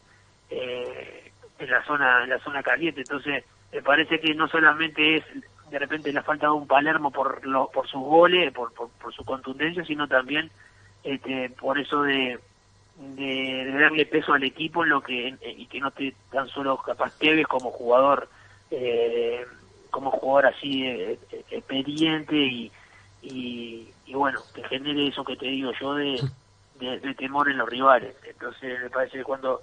en 0.50 1.70
la 1.70 1.84
zona 1.86 2.24
en 2.24 2.30
la 2.30 2.40
zona 2.40 2.62
caliente. 2.62 3.02
Entonces, 3.02 3.46
me 3.72 3.82
parece 3.82 4.20
que 4.20 4.36
no 4.36 4.50
solamente 4.50 5.16
es 5.16 5.24
de 5.70 5.80
repente 5.80 6.12
la 6.12 6.24
falta 6.24 6.48
de 6.48 6.52
un 6.52 6.68
Palermo 6.68 7.10
por, 7.10 7.46
lo, 7.48 7.70
por 7.72 7.88
sus 7.88 8.02
goles, 8.02 8.52
por, 8.52 8.74
por, 8.74 8.90
por 8.90 9.14
su 9.14 9.24
contundencia, 9.24 9.86
sino 9.86 10.08
también 10.10 10.52
este, 11.04 11.50
por 11.52 11.80
eso 11.80 12.04
de 12.04 12.38
de, 13.02 13.61
darle 13.82 14.06
peso 14.06 14.34
al 14.34 14.44
equipo 14.44 14.84
en 14.84 14.90
lo 14.90 15.02
que 15.02 15.36
y 15.42 15.66
que 15.66 15.80
no 15.80 15.90
esté 15.90 16.16
tan 16.32 16.48
solo 16.48 16.78
capaz 16.78 17.18
Tevez 17.18 17.48
como 17.48 17.72
jugador 17.72 18.30
eh, 18.70 19.46
como 19.90 20.12
jugador 20.12 20.48
así 20.48 20.86
eh, 20.86 21.20
expediente 21.50 22.36
y, 22.36 22.72
y, 23.22 23.92
bueno 24.14 24.40
que 24.54 24.64
genere 24.64 25.08
eso 25.08 25.24
que 25.24 25.36
te 25.36 25.48
digo 25.48 25.72
yo 25.80 25.96
de, 25.96 26.22
de, 26.80 27.14
temor 27.16 27.50
en 27.50 27.58
los 27.58 27.70
rivales. 27.70 28.16
Entonces 28.28 28.82
me 28.82 28.90
parece 28.90 29.18
que 29.18 29.24
cuando 29.24 29.62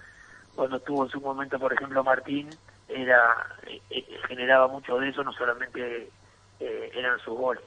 cuando 0.55 0.77
estuvo 0.77 1.05
en 1.05 1.11
su 1.11 1.21
momento 1.21 1.59
por 1.59 1.73
ejemplo 1.73 2.03
Martín 2.03 2.49
era 2.89 3.21
eh, 3.67 4.05
generaba 4.27 4.69
mucho 4.69 4.97
de 4.99 5.09
eso 5.11 5.23
no 5.23 5.33
solamente 5.33 6.09
eran 6.61 7.19
sus 7.21 7.39
goles. 7.39 7.63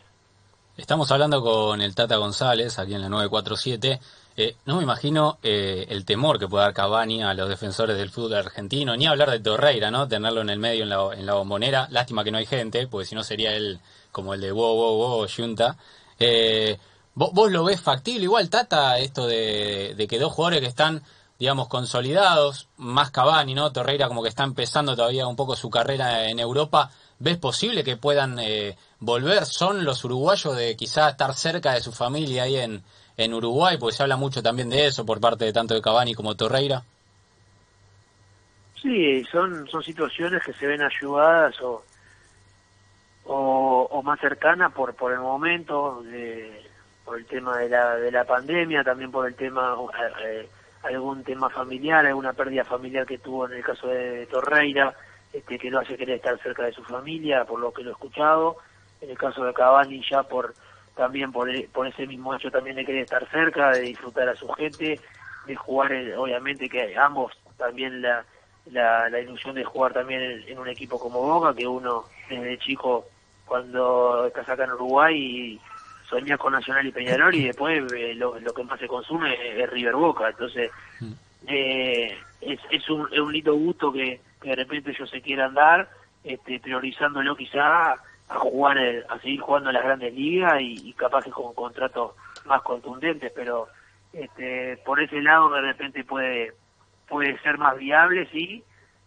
Estamos 0.76 1.12
hablando 1.12 1.42
con 1.42 1.82
el 1.82 1.96
Tata 1.96 2.16
González 2.18 2.80
aquí 2.80 2.96
en 2.96 3.02
la 3.02 3.10
947 3.10 4.00
eh, 4.38 4.56
no 4.66 4.78
me 4.78 4.84
imagino 4.84 5.38
eh, 5.44 5.86
el 5.90 6.06
temor 6.06 6.40
que 6.40 6.48
puede 6.48 6.64
dar 6.64 6.74
Cavani 6.74 7.22
a 7.22 7.34
los 7.34 7.50
defensores 7.50 7.98
del 7.98 8.10
fútbol 8.10 8.36
argentino, 8.36 8.96
ni 8.96 9.06
hablar 9.06 9.30
de 9.30 9.40
Torreira, 9.40 9.92
¿no? 9.92 10.08
Tenerlo 10.08 10.42
en 10.42 10.50
el 10.50 10.60
medio 10.60 10.84
en 10.84 10.90
la, 10.90 11.16
la 11.18 11.34
bombonera. 11.34 11.88
Lástima 11.92 12.24
que 12.24 12.32
no 12.32 12.38
hay 12.38 12.46
gente, 12.46 12.88
porque 12.88 13.08
si 13.08 13.16
no 13.16 13.24
sería 13.24 13.54
él 13.54 13.80
como 14.12 14.34
el 14.34 14.42
de 14.42 14.52
wow, 14.52 14.76
wow, 14.76 14.98
wow, 14.98 15.28
Junta. 15.28 15.76
Eh, 16.18 16.78
¿vos, 17.14 17.52
lo 17.52 17.66
ves 17.66 17.82
factible 17.82 18.24
igual, 18.24 18.50
Tata, 18.50 19.00
esto 19.00 19.28
de, 19.28 19.96
de, 19.98 20.08
que 20.08 20.18
dos 20.18 20.32
jugadores 20.32 20.62
que 20.62 20.68
están, 20.68 21.04
digamos, 21.38 21.68
consolidados, 21.68 22.70
más 22.78 23.12
Cavani, 23.12 23.54
¿no? 23.54 23.72
Torreira 23.74 24.08
como 24.08 24.24
que 24.24 24.30
está 24.30 24.44
empezando 24.44 24.96
todavía 24.96 25.28
un 25.28 25.36
poco 25.36 25.58
su 25.58 25.70
carrera 25.70 26.30
en 26.30 26.40
Europa. 26.40 26.90
¿Ves 27.20 27.38
posible 27.38 27.84
que 27.84 27.98
puedan 27.98 28.40
volver? 29.00 29.46
¿Son 29.46 29.86
los 29.86 30.04
uruguayos 30.04 30.56
de 30.56 30.76
quizá 30.76 31.10
estar 31.10 31.36
cerca 31.36 31.74
de 31.74 31.82
su 31.82 31.92
familia 31.92 32.44
ahí 32.44 32.56
en, 32.56 32.84
en 33.26 33.34
Uruguay, 33.34 33.78
porque 33.80 33.96
se 33.96 34.04
habla 34.04 34.18
mucho 34.18 34.42
también 34.42 34.70
de 34.70 34.86
eso 34.86 35.06
por 35.06 35.20
parte 35.20 35.46
de 35.46 35.54
tanto 35.54 35.74
de 35.74 35.82
Cavani 35.82 36.14
como 36.14 36.36
Torreira. 36.36 36.84
Sí, 38.82 39.24
son, 39.26 39.68
son 39.68 39.84
situaciones 39.84 40.42
que 40.44 40.54
se 40.54 40.66
ven 40.66 40.82
ayudadas 40.82 41.60
o, 41.62 41.84
o, 43.26 44.02
más 44.04 44.20
cercanas 44.20 44.74
por, 44.74 44.96
por 44.96 45.12
el 45.12 45.20
momento, 45.20 46.02
de, 46.04 46.66
por 47.06 47.20
el 47.20 47.26
tema 47.26 47.58
de 47.58 47.70
la, 47.70 47.96
de 47.96 48.12
la 48.12 48.24
pandemia, 48.24 48.84
también 48.84 49.12
por 49.12 49.28
el 49.28 49.36
tema, 49.36 49.76
eh, 50.24 50.50
algún 50.84 51.24
tema 51.24 51.50
familiar, 51.50 52.06
alguna 52.06 52.34
pérdida 52.34 52.64
familiar 52.64 53.06
que 53.06 53.20
tuvo 53.20 53.46
en 53.46 53.54
el 53.54 53.64
caso 53.64 53.88
de 53.88 54.26
Torreira, 54.26 54.96
este, 55.32 55.60
que 55.60 55.70
lo 55.70 55.80
hace 55.80 55.96
querer 55.96 56.16
estar 56.16 56.42
cerca 56.42 56.64
de 56.64 56.74
su 56.74 56.84
familia, 56.84 57.46
por 57.46 57.60
lo 57.60 57.72
que 57.72 57.84
lo 57.84 57.92
he 57.92 57.94
escuchado. 57.94 58.58
En 59.00 59.12
el 59.12 59.18
caso 59.18 59.44
de 59.44 59.54
Cavani 59.54 60.02
ya 60.10 60.24
por 60.24 60.54
también 60.96 61.32
por, 61.32 61.50
e, 61.50 61.68
por 61.72 61.88
ese 61.88 62.08
mismo 62.08 62.34
hecho 62.36 62.52
también 62.52 62.76
de 62.76 62.86
querer 62.86 63.04
estar 63.04 63.28
cerca, 63.30 63.72
de 63.72 63.82
disfrutar 63.82 64.30
a 64.30 64.36
su 64.36 64.48
gente, 64.50 65.00
de 65.46 65.56
jugar, 65.56 65.92
obviamente 66.18 66.70
que 66.70 66.96
ambos 66.98 67.34
también 67.58 68.02
la, 68.02 68.24
la, 68.66 69.20
ilusión 69.20 69.56
de 69.56 69.64
jugar 69.64 69.94
también 69.94 70.44
en, 70.48 70.60
un 70.60 70.68
equipo 70.68 71.00
como 71.00 71.22
Boca, 71.22 71.54
que 71.54 71.68
uno 71.68 72.06
desde 72.30 72.58
chico 72.60 73.06
cuando 73.46 74.28
estás 74.28 74.48
acá 74.50 74.64
en 74.64 74.72
Uruguay 74.72 75.16
y 75.16 75.62
soñas 76.08 76.40
con 76.40 76.54
Nacional 76.54 76.86
y 76.86 76.92
Peñarol 76.92 77.34
y 77.36 77.46
después 77.46 77.92
eh, 77.94 78.14
lo, 78.16 78.34
que 78.34 78.64
más 78.64 78.80
se 78.80 78.88
consume 78.88 79.62
es, 79.62 79.70
River 79.70 79.96
Boca, 79.96 80.30
entonces 80.30 80.72
mm. 81.00 81.12
eh, 81.48 82.18
es, 82.42 82.60
es, 82.70 82.90
un, 82.90 83.08
es 83.12 83.20
un 83.20 83.34
lindo 83.34 83.56
gusto 83.56 83.92
que, 83.92 84.20
que 84.42 84.50
de 84.50 84.56
repente 84.56 84.92
ellos 84.92 85.10
se 85.10 85.22
quieran 85.22 85.54
dar, 85.54 85.90
este, 86.24 86.60
priorizándolo 86.60 87.36
quizá 87.36 87.96
a 88.32 88.40
jugar, 88.40 88.78
a 89.10 89.20
seguir 89.20 89.42
jugando 89.42 89.70
en 89.70 89.76
las 89.76 89.84
grandes 89.84 90.14
ligas 90.14 90.56
y, 90.62 90.94
que 90.94 91.32
con 91.32 91.54
contratos 91.54 92.14
más 92.46 92.62
contundentes, 92.62 93.32
pero 93.36 93.68
este, 94.14 94.78
por 94.86 95.02
ese 95.02 95.22
lado 95.22 95.50
de 95.50 95.62
repente 95.62 96.04
puede 96.04 96.54
puede 97.08 97.38
ser 97.40 97.58
más 97.58 97.78
viable, 97.78 98.26
sí, 98.32 98.64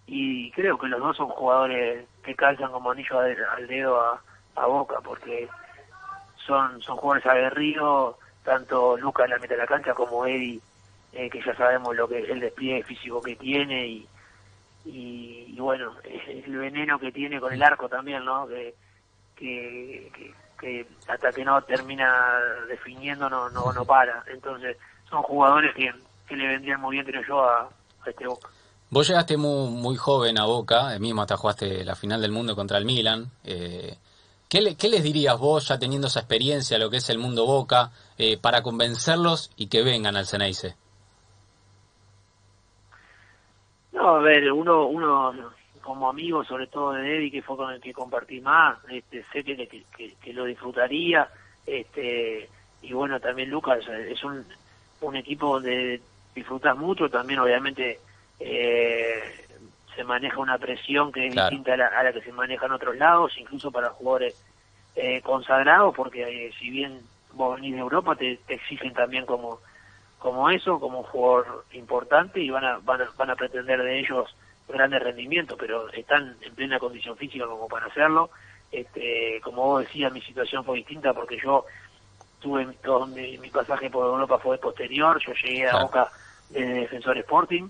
y 0.06 0.50
creo 0.50 0.78
que 0.78 0.88
los 0.88 1.00
dos 1.00 1.16
son 1.16 1.28
jugadores 1.28 2.06
que 2.22 2.34
calzan 2.34 2.70
como 2.70 2.90
anillo 2.90 3.18
al 3.18 3.66
dedo 3.66 3.98
a, 3.98 4.20
Boca, 4.66 5.00
porque 5.02 5.48
son 6.36 6.80
son 6.82 6.96
jugadores 6.96 7.26
aguerridos, 7.26 8.16
tanto 8.44 8.96
Lucas 8.98 9.24
en 9.24 9.30
la 9.30 9.38
mitad 9.38 9.56
de 9.56 9.62
la 9.62 9.66
cancha 9.66 9.94
como 9.94 10.26
Eddie, 10.26 10.60
eh, 11.12 11.30
que 11.30 11.40
ya 11.40 11.56
sabemos 11.56 11.96
lo 11.96 12.06
que 12.06 12.18
el 12.18 12.40
despliegue 12.40 12.82
físico 12.84 13.22
que 13.22 13.36
tiene 13.36 13.86
y, 13.86 14.08
y, 14.84 15.56
bueno, 15.58 15.94
el 16.04 16.56
veneno 16.56 16.98
que 16.98 17.10
tiene 17.10 17.40
con 17.40 17.52
el 17.52 17.62
arco 17.62 17.88
también, 17.88 18.24
¿no? 18.24 18.46
Que, 18.46 18.74
que, 19.36 20.32
que, 20.60 20.86
hasta 21.08 21.32
que 21.32 21.44
no 21.44 21.60
termina 21.62 22.38
definiendo 22.68 23.28
no, 23.28 23.50
no, 23.50 23.72
no 23.72 23.84
para. 23.84 24.24
Entonces, 24.32 24.76
son 25.08 25.22
jugadores 25.22 25.74
que, 25.74 25.92
que 26.28 26.36
le 26.36 26.46
vendrían 26.46 26.80
muy 26.80 26.96
bien, 26.96 27.06
creo 27.06 27.22
yo, 27.26 27.42
a, 27.42 27.68
este 28.06 28.26
Boca. 28.26 28.48
Vos 28.90 29.08
llegaste 29.08 29.36
muy, 29.36 29.70
muy 29.70 29.96
joven 29.96 30.38
a 30.38 30.44
Boca, 30.44 30.98
mismo 30.98 31.22
hasta 31.22 31.36
jugaste 31.36 31.84
la 31.84 31.96
final 31.96 32.20
del 32.20 32.32
mundo 32.32 32.54
contra 32.54 32.78
el 32.78 32.84
Milan. 32.84 33.30
Eh, 33.44 33.96
¿qué, 34.48 34.60
le, 34.60 34.76
¿Qué 34.76 34.88
les 34.88 35.02
dirías 35.02 35.38
vos, 35.38 35.68
ya 35.68 35.78
teniendo 35.78 36.06
esa 36.06 36.20
experiencia, 36.20 36.78
lo 36.78 36.90
que 36.90 36.98
es 36.98 37.08
el 37.10 37.18
mundo 37.18 37.46
Boca, 37.46 37.90
eh, 38.18 38.36
para 38.36 38.62
convencerlos 38.62 39.50
y 39.56 39.68
que 39.68 39.82
vengan 39.82 40.16
al 40.16 40.26
Ceneice? 40.26 40.76
No, 43.92 44.16
a 44.16 44.18
ver, 44.20 44.52
uno, 44.52 44.86
uno 44.86 45.32
como 45.84 46.08
amigo, 46.08 46.42
sobre 46.44 46.66
todo 46.66 46.92
de 46.92 47.18
Eddie, 47.18 47.30
que 47.30 47.42
fue 47.42 47.58
con 47.58 47.70
el 47.70 47.80
que 47.80 47.92
compartí 47.92 48.40
más, 48.40 48.78
este, 48.88 49.22
sé 49.30 49.44
que, 49.44 49.84
que, 50.22 50.32
lo 50.32 50.46
disfrutaría, 50.46 51.28
este, 51.66 52.48
y 52.80 52.92
bueno, 52.94 53.20
también 53.20 53.50
Lucas, 53.50 53.86
es 53.86 54.24
un, 54.24 54.44
un 55.02 55.16
equipo 55.16 55.54
donde 55.54 56.00
disfrutas 56.34 56.74
mucho, 56.74 57.10
también 57.10 57.38
obviamente 57.38 58.00
eh, 58.40 59.46
se 59.94 60.04
maneja 60.04 60.38
una 60.38 60.56
presión 60.56 61.12
que 61.12 61.26
es 61.26 61.34
distinta 61.34 61.74
a 61.74 61.76
la, 61.76 62.12
que 62.14 62.22
se 62.22 62.32
maneja 62.32 62.64
en 62.64 62.72
otros 62.72 62.96
lados, 62.96 63.36
incluso 63.36 63.70
para 63.70 63.90
jugadores 63.90 64.42
eh, 64.96 65.20
consagrados, 65.20 65.94
porque 65.94 66.22
eh, 66.22 66.52
si 66.58 66.70
bien 66.70 66.98
vos 67.34 67.56
venís 67.56 67.74
de 67.74 67.80
Europa, 67.80 68.16
te, 68.16 68.38
te 68.46 68.54
exigen 68.54 68.94
también 68.94 69.26
como 69.26 69.60
como 70.18 70.48
eso, 70.48 70.80
como 70.80 71.00
un 71.00 71.04
jugador 71.04 71.66
importante 71.72 72.40
y 72.40 72.48
van 72.48 72.64
a, 72.64 72.78
van 72.78 73.02
a, 73.02 73.10
van 73.18 73.28
a 73.28 73.36
pretender 73.36 73.82
de 73.82 74.00
ellos 74.00 74.34
grandes 74.68 75.02
rendimientos, 75.02 75.56
pero 75.58 75.90
están 75.92 76.36
en 76.40 76.54
plena 76.54 76.78
condición 76.78 77.16
física 77.16 77.46
como 77.46 77.68
para 77.68 77.86
hacerlo. 77.86 78.30
Este, 78.72 79.40
como 79.42 79.62
vos 79.62 79.84
decías, 79.86 80.12
mi 80.12 80.20
situación 80.20 80.64
fue 80.64 80.78
distinta 80.78 81.12
porque 81.12 81.38
yo 81.38 81.64
tuve 82.40 82.66
todo 82.82 83.06
mi, 83.06 83.38
pasaje 83.50 83.88
por 83.88 84.06
Europa 84.06 84.38
fue 84.38 84.58
posterior, 84.58 85.18
yo 85.24 85.32
llegué 85.32 85.68
a 85.68 85.82
Boca 85.82 86.08
de 86.50 86.62
Defensor 86.62 87.16
Sporting 87.18 87.68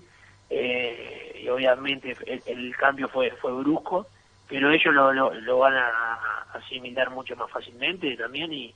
eh, 0.49 1.41
y 1.43 1.47
obviamente 1.47 2.17
el, 2.45 2.75
cambio 2.75 3.07
fue 3.07 3.31
fue 3.31 3.53
brusco, 3.53 4.07
pero 4.49 4.71
ellos 4.71 4.93
lo, 4.93 5.13
lo, 5.13 5.57
van 5.59 5.75
a, 5.75 6.19
asimilar 6.53 7.09
mucho 7.11 7.35
más 7.35 7.49
fácilmente 7.51 8.17
también 8.17 8.51
y, 8.51 8.73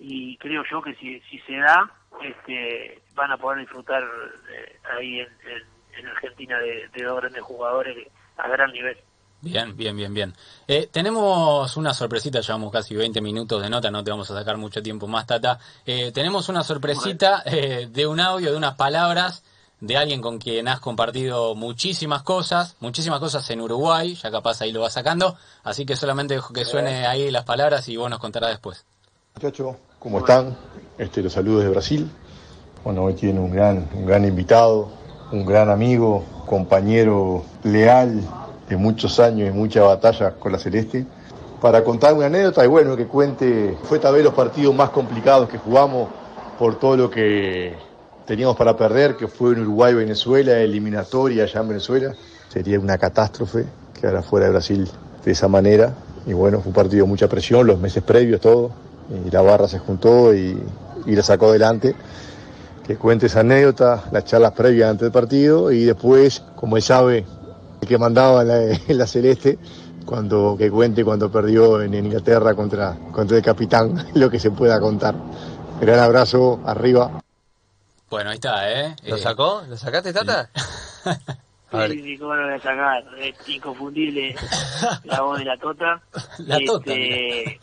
y 0.00 0.36
creo 0.38 0.64
yo 0.68 0.82
que 0.82 0.94
si, 0.94 1.20
si 1.20 1.38
se 1.40 1.56
da, 1.56 1.88
este, 2.22 3.00
van 3.14 3.30
a 3.30 3.36
poder 3.36 3.60
disfrutar 3.60 4.02
eh, 4.02 4.78
ahí 4.96 5.20
en 5.20 5.28
en 5.46 5.77
Argentina 6.06 6.58
de, 6.58 6.88
de 6.94 7.04
dos 7.04 7.16
grandes 7.20 7.42
jugadores 7.42 8.08
a 8.36 8.48
gran 8.48 8.72
nivel. 8.72 8.96
Bien, 9.40 9.76
bien, 9.76 9.96
bien, 9.96 10.12
bien. 10.12 10.34
Eh, 10.66 10.88
tenemos 10.90 11.76
una 11.76 11.94
sorpresita, 11.94 12.40
llevamos 12.40 12.72
casi 12.72 12.96
20 12.96 13.20
minutos 13.20 13.62
de 13.62 13.70
nota, 13.70 13.90
no 13.90 14.02
te 14.02 14.10
vamos 14.10 14.28
a 14.30 14.34
sacar 14.34 14.56
mucho 14.56 14.82
tiempo 14.82 15.06
más, 15.06 15.26
Tata. 15.26 15.60
Eh, 15.86 16.10
tenemos 16.12 16.48
una 16.48 16.64
sorpresita 16.64 17.42
eh, 17.46 17.88
de 17.90 18.06
un 18.06 18.18
audio, 18.18 18.50
de 18.50 18.56
unas 18.56 18.74
palabras 18.74 19.44
de 19.80 19.96
alguien 19.96 20.20
con 20.20 20.38
quien 20.38 20.66
has 20.66 20.80
compartido 20.80 21.54
muchísimas 21.54 22.24
cosas, 22.24 22.74
muchísimas 22.80 23.20
cosas 23.20 23.48
en 23.50 23.60
Uruguay, 23.60 24.16
ya 24.16 24.28
capaz 24.28 24.60
ahí 24.60 24.72
lo 24.72 24.80
vas 24.80 24.94
sacando, 24.94 25.36
así 25.62 25.86
que 25.86 25.94
solamente 25.94 26.34
dejo 26.34 26.52
que 26.52 26.64
suene 26.64 27.06
ahí 27.06 27.30
las 27.30 27.44
palabras 27.44 27.88
y 27.88 27.96
vos 27.96 28.10
nos 28.10 28.18
contarás 28.18 28.50
después. 28.50 28.84
Muchachos, 29.36 29.76
¿cómo 30.00 30.18
están? 30.18 30.56
Este, 30.98 31.22
los 31.22 31.32
saludos 31.32 31.62
de 31.62 31.70
Brasil. 31.70 32.10
Bueno, 32.82 33.04
hoy 33.04 33.14
tiene 33.14 33.38
un 33.38 33.52
gran, 33.52 33.88
un 33.94 34.04
gran 34.04 34.24
invitado, 34.24 34.90
un 35.32 35.44
gran 35.44 35.70
amigo, 35.70 36.24
compañero 36.46 37.44
leal 37.62 38.20
de 38.68 38.76
muchos 38.76 39.20
años 39.20 39.48
y 39.48 39.52
muchas 39.52 39.84
batallas 39.84 40.34
con 40.38 40.52
la 40.52 40.58
Celeste, 40.58 41.06
para 41.60 41.82
contar 41.82 42.14
una 42.14 42.26
anécdota 42.26 42.64
y 42.64 42.68
bueno, 42.68 42.96
que 42.96 43.06
cuente, 43.06 43.76
fue 43.84 43.98
tal 43.98 44.14
vez 44.14 44.24
los 44.24 44.34
partidos 44.34 44.74
más 44.74 44.90
complicados 44.90 45.48
que 45.48 45.58
jugamos 45.58 46.08
por 46.58 46.78
todo 46.78 46.96
lo 46.96 47.10
que 47.10 47.74
teníamos 48.26 48.56
para 48.56 48.76
perder, 48.76 49.16
que 49.16 49.26
fue 49.26 49.52
en 49.52 49.62
Uruguay-Venezuela, 49.62 50.58
eliminatoria 50.58 51.44
allá 51.44 51.60
en 51.60 51.68
Venezuela. 51.68 52.14
Sería 52.48 52.78
una 52.78 52.98
catástrofe 52.98 53.64
quedar 53.98 54.22
fuera 54.22 54.46
de 54.46 54.52
Brasil 54.52 54.88
de 55.24 55.32
esa 55.32 55.48
manera. 55.48 55.94
Y 56.26 56.32
bueno, 56.34 56.60
fue 56.60 56.68
un 56.68 56.74
partido 56.74 57.04
de 57.04 57.08
mucha 57.08 57.28
presión, 57.28 57.66
los 57.66 57.78
meses 57.78 58.02
previos, 58.02 58.40
todo. 58.40 58.70
Y 59.26 59.30
la 59.30 59.40
barra 59.40 59.66
se 59.66 59.78
juntó 59.78 60.34
y, 60.34 60.62
y 61.06 61.16
la 61.16 61.22
sacó 61.22 61.46
adelante. 61.46 61.94
Que 62.88 62.96
cuente 62.96 63.26
esa 63.26 63.40
anécdota, 63.40 64.04
las 64.12 64.24
charlas 64.24 64.52
previas 64.52 64.88
antes 64.90 65.02
del 65.02 65.12
partido 65.12 65.70
y 65.70 65.84
después, 65.84 66.42
como 66.56 66.76
él 66.76 66.82
sabe, 66.82 67.24
el 67.82 67.86
que 67.86 67.98
mandaba 67.98 68.42
en 68.42 68.48
la, 68.48 68.62
en 68.64 68.80
la 68.98 69.06
Celeste, 69.06 69.58
cuando 70.06 70.56
que 70.58 70.70
cuente 70.70 71.04
cuando 71.04 71.30
perdió 71.30 71.82
en 71.82 71.92
Inglaterra 71.92 72.54
contra, 72.54 72.96
contra 73.12 73.36
el 73.36 73.42
capitán, 73.42 74.06
lo 74.14 74.30
que 74.30 74.40
se 74.40 74.50
pueda 74.50 74.80
contar. 74.80 75.14
Gran 75.82 75.98
abrazo, 76.00 76.60
arriba. 76.64 77.22
Bueno, 78.10 78.30
ahí 78.30 78.36
está, 78.36 78.72
¿eh? 78.72 78.96
¿Lo 79.06 79.16
Eh, 79.16 79.20
sacó? 79.20 79.62
¿Lo 79.68 79.76
sacaste, 79.76 80.12
Tata? 80.14 80.48
Sí, 81.04 81.12
sí, 82.02 82.18
cómo 82.18 82.34
lo 82.34 82.46
voy 82.46 82.54
a 82.54 82.62
sacar. 82.62 83.04
Es 83.20 83.48
inconfundible 83.50 84.34
la 85.04 85.20
voz 85.20 85.38
de 85.38 85.44
la 85.44 85.58
Tota. 85.58 86.00
La 86.38 86.58
Tota, 86.66 86.90
Este, 86.90 87.60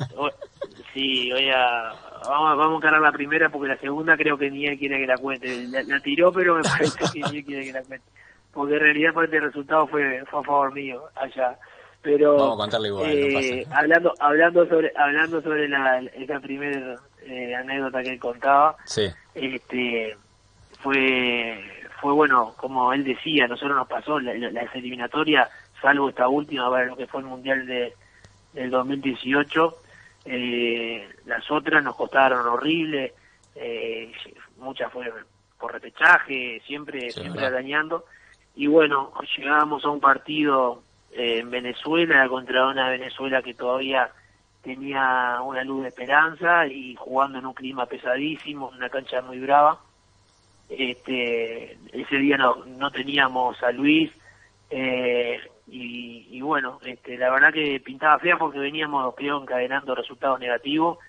sí, 0.93 1.31
voy 1.31 1.49
a... 1.49 1.93
Vamos, 2.27 2.57
vamos 2.57 2.73
a 2.73 2.77
encarar 2.77 3.01
la 3.01 3.11
primera 3.11 3.49
porque 3.49 3.67
la 3.69 3.77
segunda 3.77 4.17
creo 4.17 4.37
que 4.37 4.49
ni 4.51 4.65
él 4.67 4.77
quiere 4.77 4.99
que 4.99 5.07
la 5.07 5.17
cuente. 5.17 5.65
La, 5.69 5.83
la 5.83 5.99
tiró, 5.99 6.31
pero 6.31 6.55
me 6.55 6.61
parece 6.63 6.97
que 7.13 7.19
ni 7.31 7.37
él 7.39 7.45
quiere 7.45 7.65
que 7.65 7.73
la 7.73 7.83
cuente. 7.83 8.05
Porque 8.53 8.73
en 8.75 8.79
realidad 8.79 9.13
parte 9.13 9.35
el 9.37 9.43
resultado 9.43 9.87
fue, 9.87 10.23
fue 10.29 10.39
a 10.39 10.43
favor 10.43 10.73
mío 10.73 11.03
allá. 11.15 11.57
Pero 12.01 12.35
Vamos 12.37 12.53
a 12.53 12.57
contarle 12.57 12.87
igual, 12.89 13.09
eh, 13.11 13.65
hablando 13.71 14.13
hablando 14.19 14.67
sobre 14.67 14.91
hablando 14.95 15.41
sobre 15.41 15.67
la, 15.67 15.99
esa 16.01 16.39
primera 16.39 16.95
eh, 17.23 17.55
anécdota 17.55 18.03
que 18.03 18.11
él 18.13 18.19
contaba, 18.19 18.75
Sí, 18.85 19.07
este 19.33 20.15
fue 20.81 21.59
fue 21.99 22.13
bueno 22.13 22.53
como 22.57 22.93
él 22.93 23.03
decía 23.03 23.47
nosotros 23.47 23.75
nos 23.75 23.87
pasó 23.87 24.19
la- 24.19 24.35
la- 24.35 24.51
las 24.51 24.75
eliminatorias 24.75 25.49
salvo 25.81 26.09
esta 26.09 26.27
última 26.27 26.69
para 26.69 26.85
lo 26.85 26.95
que 26.95 27.07
fue 27.07 27.21
el 27.21 27.25
mundial 27.27 27.65
de 27.65 27.93
del 28.53 28.69
2018 28.69 29.75
eh, 30.25 31.07
las 31.25 31.49
otras 31.51 31.83
nos 31.83 31.95
costaron 31.95 32.45
horrible 32.47 33.13
eh, 33.55 34.11
muchas 34.57 34.91
fueron 34.91 35.25
por 35.59 35.71
repechaje 35.73 36.61
siempre 36.65 37.11
Sí, 37.11 37.21
siempre 37.21 37.41
verdad. 37.41 37.57
arañando 37.59 38.05
y 38.55 38.67
bueno 38.67 39.13
llegábamos 39.37 39.85
a 39.85 39.89
un 39.89 39.99
partido 39.99 40.81
eh, 41.11 41.39
en 41.39 41.49
Venezuela 41.51 42.27
contra 42.27 42.67
una 42.67 42.89
Venezuela 42.89 43.41
que 43.41 43.53
todavía 43.53 44.09
tenía 44.63 45.37
una 45.43 45.63
luz 45.63 45.83
de 45.83 45.89
esperanza 45.89 46.65
y 46.67 46.95
jugando 46.95 47.37
en 47.37 47.45
un 47.45 47.53
clima 47.53 47.85
pesadísimo, 47.85 48.69
una 48.75 48.89
cancha 48.89 49.21
muy 49.21 49.39
brava. 49.39 49.79
Este, 50.69 51.77
ese 51.93 52.15
día 52.17 52.37
no, 52.37 52.65
no 52.65 52.89
teníamos 52.89 53.61
a 53.61 53.71
Luis 53.71 54.11
eh, 54.71 55.39
y, 55.67 56.27
y 56.29 56.41
bueno, 56.41 56.79
este, 56.83 57.17
la 57.17 57.31
verdad 57.31 57.51
que 57.53 57.79
pintaba 57.79 58.19
fea 58.19 58.37
porque 58.37 58.59
veníamos 58.59 59.13
creo 59.15 59.41
encadenando 59.41 59.95
resultados 59.95 60.39
negativos. 60.39 60.99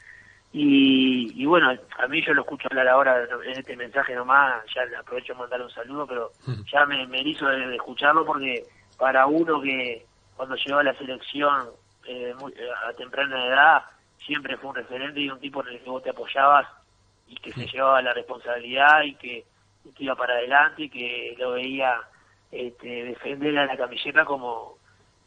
Y, 0.53 1.33
y 1.35 1.45
bueno, 1.45 1.71
a 1.99 2.07
mí 2.07 2.25
yo 2.25 2.33
lo 2.33 2.41
escucho 2.43 2.69
hablar 2.71 2.89
ahora 2.89 3.25
en 3.45 3.59
este 3.59 3.77
mensaje 3.77 4.15
nomás, 4.15 4.63
ya 4.75 4.85
le 4.87 4.97
aprovecho 4.97 5.35
de 5.35 5.41
mandar 5.41 5.61
un 5.61 5.71
saludo, 5.71 6.07
pero 6.07 6.33
ya 6.73 6.87
me, 6.87 7.07
me 7.09 7.21
hizo 7.21 7.47
de, 7.47 7.67
de 7.67 7.77
escucharlo 7.77 8.25
porque 8.25 8.65
para 8.97 9.27
uno 9.27 9.61
que 9.61 10.07
cuando 10.37 10.55
llegó 10.57 10.79
a 10.79 10.85
la 10.85 10.95
selección 10.95 11.69
eh, 12.07 12.33
muy- 12.39 12.55
a 12.87 12.93
temprana 12.95 13.47
edad 13.47 13.83
siempre 14.25 14.57
fue 14.57 14.71
un 14.71 14.77
referente 14.77 15.21
y 15.21 15.29
un 15.29 15.41
tipo 15.41 15.61
en 15.67 15.75
el 15.75 15.81
que 15.83 15.91
vos 15.91 16.03
te 16.03 16.11
apoyabas 16.11 16.67
y 17.27 17.37
que 17.37 17.53
se 17.53 17.67
llevaba 17.67 18.01
la 18.01 18.15
responsabilidad 18.15 19.03
y 19.03 19.15
que, 19.17 19.45
y 19.85 19.93
que 19.93 20.05
iba 20.05 20.15
para 20.15 20.35
adelante 20.35 20.85
y 20.85 20.89
que 20.89 21.35
lo 21.39 21.53
veía 21.53 22.01
este, 22.53 23.05
defender 23.05 23.57
a 23.59 23.67
la 23.67 23.77
camiseta 23.77 24.25
como 24.25 24.77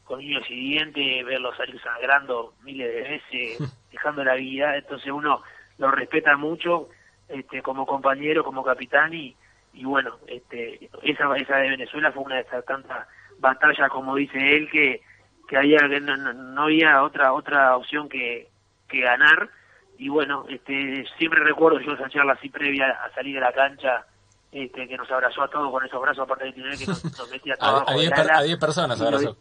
con 0.04 0.18
niños 0.18 0.42
y 0.50 0.54
dientes, 0.70 1.24
verlo 1.24 1.54
salir 1.54 1.80
sangrando 1.80 2.54
miles 2.62 2.92
de 2.92 3.02
veces, 3.02 3.74
dejando 3.92 4.24
la 4.24 4.34
vida, 4.34 4.76
entonces 4.76 5.10
uno 5.12 5.42
lo 5.78 5.90
respeta 5.90 6.36
mucho 6.36 6.88
este, 7.28 7.62
como 7.62 7.86
compañero, 7.86 8.42
como 8.42 8.64
capitán 8.64 9.14
y, 9.14 9.36
y 9.72 9.84
bueno, 9.84 10.16
este, 10.26 10.90
esa, 11.02 11.36
esa 11.36 11.56
de 11.58 11.70
Venezuela 11.70 12.10
fue 12.12 12.24
una 12.24 12.36
de 12.36 12.40
esas 12.42 12.64
tantas 12.64 13.06
batallas, 13.38 13.88
como 13.90 14.16
dice 14.16 14.56
él, 14.56 14.68
que, 14.70 15.00
que 15.48 15.56
había 15.56 15.78
que 15.88 16.00
no, 16.00 16.16
no- 16.16 16.32
no 16.32 16.62
había 16.64 17.02
otra 17.02 17.32
otra 17.32 17.76
opción 17.76 18.08
que, 18.08 18.48
que 18.88 19.00
ganar. 19.00 19.48
Y 19.96 20.08
bueno, 20.08 20.44
este, 20.48 21.04
siempre 21.18 21.40
recuerdo 21.44 21.78
yo 21.80 21.92
esa 21.92 22.08
charla 22.08 22.32
así 22.32 22.48
previa 22.48 22.90
a 22.90 23.10
salir 23.14 23.34
de 23.36 23.40
la 23.42 23.52
cancha, 23.52 24.06
este, 24.52 24.88
que 24.88 24.96
nos 24.96 25.10
abrazó 25.10 25.42
a 25.42 25.48
todos 25.48 25.70
con 25.70 25.84
esos 25.84 26.00
brazos 26.02 26.24
aparte 26.24 26.44
de 26.46 26.52
tener 26.52 26.76
que 26.78 26.86
nos, 26.86 27.04
nos 27.04 27.30
metía 27.30 27.56
a, 27.60 27.84
a 27.86 27.94
10 27.94 28.10
per- 28.10 28.20
ala. 28.20 28.38
a 28.38 28.42
10 28.42 28.58
personas 28.58 29.00
abrazó. 29.00 29.36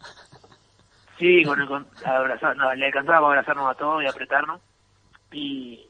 Sí, 1.18 1.44
con 1.44 1.60
el, 1.62 1.68
con, 1.68 1.86
abrazar, 2.06 2.56
no, 2.56 2.74
le 2.76 2.86
alcanzaba 2.86 3.18
para 3.20 3.28
abrazarnos 3.40 3.70
a 3.70 3.74
todos 3.76 4.04
y 4.04 4.08
apretarnos. 4.08 4.62
Y, 5.32 5.86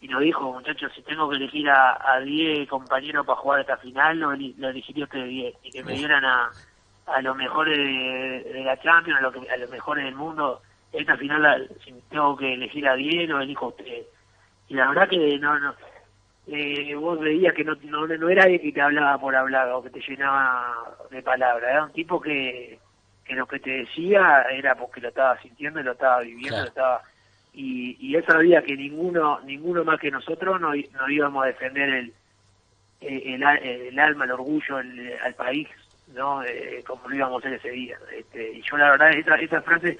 y 0.00 0.08
nos 0.08 0.20
dijo, 0.20 0.52
muchachos, 0.52 0.90
si 0.94 1.02
tengo 1.02 1.28
que 1.30 1.36
elegir 1.36 1.68
a, 1.70 1.96
a 2.14 2.20
10 2.20 2.68
compañeros 2.68 3.24
para 3.24 3.38
jugar 3.38 3.60
esta 3.60 3.76
final, 3.76 4.18
lo, 4.18 4.32
lo 4.34 4.68
elegiría 4.68 5.04
usted 5.04 5.24
10. 5.24 5.54
Y 5.62 5.70
que 5.70 5.84
me 5.84 5.92
dieran 5.92 6.24
a, 6.24 6.50
a 7.06 7.22
los 7.22 7.36
mejores 7.36 7.76
de, 7.78 8.52
de 8.52 8.64
la 8.64 8.80
Champions, 8.80 9.18
a, 9.20 9.22
lo 9.22 9.32
que- 9.32 9.48
a 9.50 9.56
los 9.56 9.70
mejores 9.70 10.04
del 10.04 10.14
mundo. 10.16 10.60
Esta 10.92 11.16
final, 11.16 11.42
la- 11.42 11.58
si 11.84 11.92
tengo 12.10 12.36
que 12.36 12.54
elegir 12.54 12.88
a 12.88 12.94
10, 12.94 13.28
lo 13.28 13.40
elijo 13.40 13.66
a 13.66 13.68
usted. 13.68 14.02
Y 14.68 14.74
la 14.74 14.88
verdad 14.88 15.08
que 15.08 15.38
no, 15.38 15.58
no, 15.60 15.74
eh, 16.50 16.94
vos 16.94 17.18
veías 17.20 17.54
que 17.54 17.64
no, 17.64 17.74
no, 17.84 18.06
no 18.06 18.28
era 18.28 18.44
alguien 18.44 18.60
que 18.62 18.72
te 18.72 18.80
hablaba 18.80 19.18
por 19.20 19.34
hablar 19.36 19.70
o 19.72 19.82
que 19.82 19.90
te 19.90 20.00
llenaba 20.00 20.74
de 21.10 21.22
palabras, 21.22 21.70
era 21.70 21.84
un 21.84 21.92
tipo 21.92 22.20
que, 22.20 22.78
que 23.24 23.34
lo 23.34 23.46
que 23.46 23.58
te 23.60 23.70
decía 23.70 24.42
era 24.50 24.74
porque 24.74 25.00
lo 25.00 25.08
estaba 25.08 25.38
sintiendo 25.42 25.80
y 25.80 25.84
lo 25.84 25.92
estaba 25.92 26.20
viviendo, 26.20 26.56
Claro. 26.56 26.62
lo 26.64 26.68
estaba 26.70 27.02
y, 27.52 27.96
y 28.00 28.14
él 28.14 28.24
sabía 28.26 28.62
que 28.62 28.76
ninguno 28.76 29.40
ninguno 29.40 29.84
más 29.84 29.98
que 29.98 30.10
nosotros 30.10 30.60
no, 30.60 30.70
no 30.74 31.08
íbamos 31.10 31.44
a 31.44 31.48
defender 31.48 31.88
el, 31.88 32.14
el, 33.00 33.42
el, 33.42 33.42
el 33.88 33.98
alma, 33.98 34.24
el 34.24 34.32
orgullo 34.32 34.78
el- 34.78 35.16
al 35.22 35.34
país, 35.34 35.68
no 36.14 36.42
Eh, 36.44 36.82
como 36.86 37.08
lo 37.08 37.14
íbamos 37.16 37.44
a 37.44 37.48
hacer 37.48 37.58
ese 37.58 37.70
día. 37.70 37.98
Este, 38.16 38.52
y 38.52 38.62
yo 38.62 38.76
la 38.78 38.90
verdad 38.92 39.10
esa, 39.12 39.34
esa 39.36 39.60
frase 39.62 39.98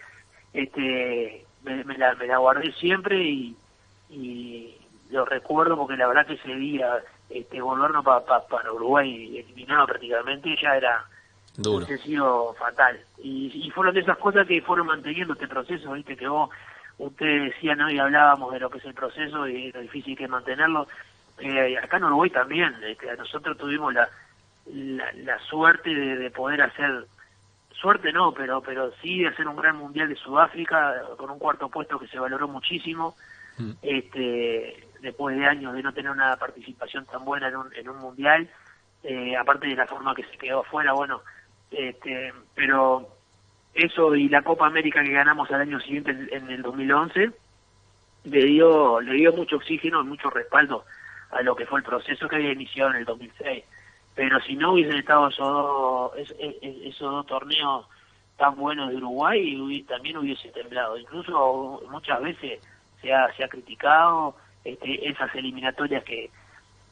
este, 0.55 1.45
me, 1.63 1.85
me 1.85 1.99
la, 1.99 2.15
me 2.15 2.27
la 2.27 2.39
guardé 2.39 2.73
siempre 2.73 3.17
y, 3.23 3.57
y 4.09 4.75
lo 5.11 5.25
recuerdo 5.25 5.77
porque 5.77 5.97
la 5.97 6.07
verdad 6.07 6.27
que 6.27 6.35
ese 6.35 6.55
día 6.55 6.99
este 7.31 7.61
volvernos 7.61 8.05
pa- 8.05 8.25
pa- 8.25 8.47
para 8.47 8.73
Uruguay 8.73 9.39
eliminado 9.39 9.87
prácticamente 9.87 10.55
ya 10.61 10.77
era 10.77 11.05
Duro. 11.57 11.85
hubiese 11.85 11.99
sido 12.03 12.55
fatal 12.59 12.99
y, 13.23 13.51
y 13.67 13.71
fueron 13.71 13.95
de 13.95 14.01
esas 14.01 14.19
cosas 14.19 14.47
que 14.47 14.63
fueron 14.63 14.87
manteniendo 14.87 15.35
este 15.35 15.49
proceso 15.49 15.93
viste 15.93 16.17
que 16.17 16.29
vos 16.29 16.51
ustedes 16.99 17.53
decían 17.55 17.81
hoy 17.81 17.99
hablábamos 17.99 18.53
de 18.53 18.61
lo 18.61 18.71
que 18.71 18.79
es 18.79 18.85
el 18.85 18.95
proceso 18.95 19.47
y 19.47 19.71
lo 19.73 19.81
difícil 19.81 20.17
que 20.17 20.25
es 20.25 20.31
mantenerlo 20.31 20.87
Eh, 21.41 21.79
acá 21.79 21.99
en 21.99 22.05
Uruguay 22.05 22.31
también 22.31 22.75
este, 22.83 23.15
nosotros 23.17 23.57
tuvimos 23.57 23.95
la, 23.95 24.09
la, 24.67 25.13
la 25.13 25.39
suerte 25.41 25.95
de, 25.95 26.17
de 26.17 26.31
poder 26.33 26.63
hacer 26.63 27.07
suerte 27.73 28.13
no 28.13 28.33
pero 28.33 28.61
pero 28.61 28.91
sí 29.01 29.21
de 29.23 29.29
hacer 29.29 29.47
un 29.47 29.57
gran 29.57 29.77
mundial 29.77 30.09
de 30.09 30.17
Sudáfrica 30.17 31.01
con 31.17 31.31
un 31.31 31.39
cuarto 31.39 31.69
puesto 31.69 31.99
que 31.99 32.09
se 32.09 32.19
valoró 32.19 32.47
muchísimo 32.49 33.15
Mm. 33.61 33.73
este 33.83 34.88
después 35.01 35.37
de 35.37 35.47
años 35.47 35.75
de 35.75 35.83
no 35.83 35.93
tener 35.93 36.11
una 36.11 36.37
participación 36.37 37.05
tan 37.07 37.25
buena 37.25 37.49
en 37.49 37.57
un, 37.57 37.75
en 37.75 37.89
un 37.89 37.99
mundial 37.99 38.49
eh, 39.03 39.37
aparte 39.37 39.67
de 39.69 39.77
la 39.77 39.87
forma 39.87 40.15
que 40.15 40.25
se 40.25 40.37
quedó 40.39 40.61
afuera 40.61 40.93
bueno 40.93 41.23
este 41.71 42.33
pero 42.55 43.09
eso 43.75 44.15
y 44.15 44.29
la 44.29 44.43
Copa 44.43 44.67
América 44.67 45.03
que 45.03 45.13
ganamos 45.13 45.51
al 45.51 45.61
año 45.61 45.79
siguiente 45.81 46.11
en, 46.11 46.29
en 46.33 46.51
el 46.51 46.63
2011 46.63 47.31
le 48.25 48.45
dio 48.45 49.01
le 49.01 49.13
dio 49.15 49.33
mucho 49.33 49.57
oxígeno 49.57 50.01
y 50.01 50.05
mucho 50.05 50.31
respaldo 50.31 50.85
a 51.31 51.43
lo 51.43 51.55
que 51.55 51.67
fue 51.67 51.81
el 51.81 51.85
proceso 51.85 52.27
que 52.29 52.37
había 52.37 52.53
iniciado 52.53 52.91
en 52.91 52.97
el 52.97 53.05
2006 53.05 53.65
pero 54.15 54.41
si 54.41 54.57
no 54.57 54.73
hubiesen 54.73 54.97
estado 54.97 55.29
esos 55.29 55.47
dos, 55.47 56.13
es- 56.17 56.35
es- 56.41 56.57
esos 56.87 57.09
dos 57.13 57.27
torneos 57.27 57.87
tan 58.37 58.57
buenos 58.57 58.91
de 58.91 58.97
Uruguay 58.97 59.85
también 59.89 60.17
hubiese 60.17 60.49
temblado. 60.51 60.97
Incluso 60.97 61.83
muchas 61.91 62.21
veces 62.23 62.61
se 63.01 63.13
ha, 63.13 63.33
se 63.37 63.45
ha 63.45 63.49
criticado 63.49 64.35
este, 64.73 65.09
esas 65.09 65.35
eliminatorias 65.35 66.05
que, 66.05 66.31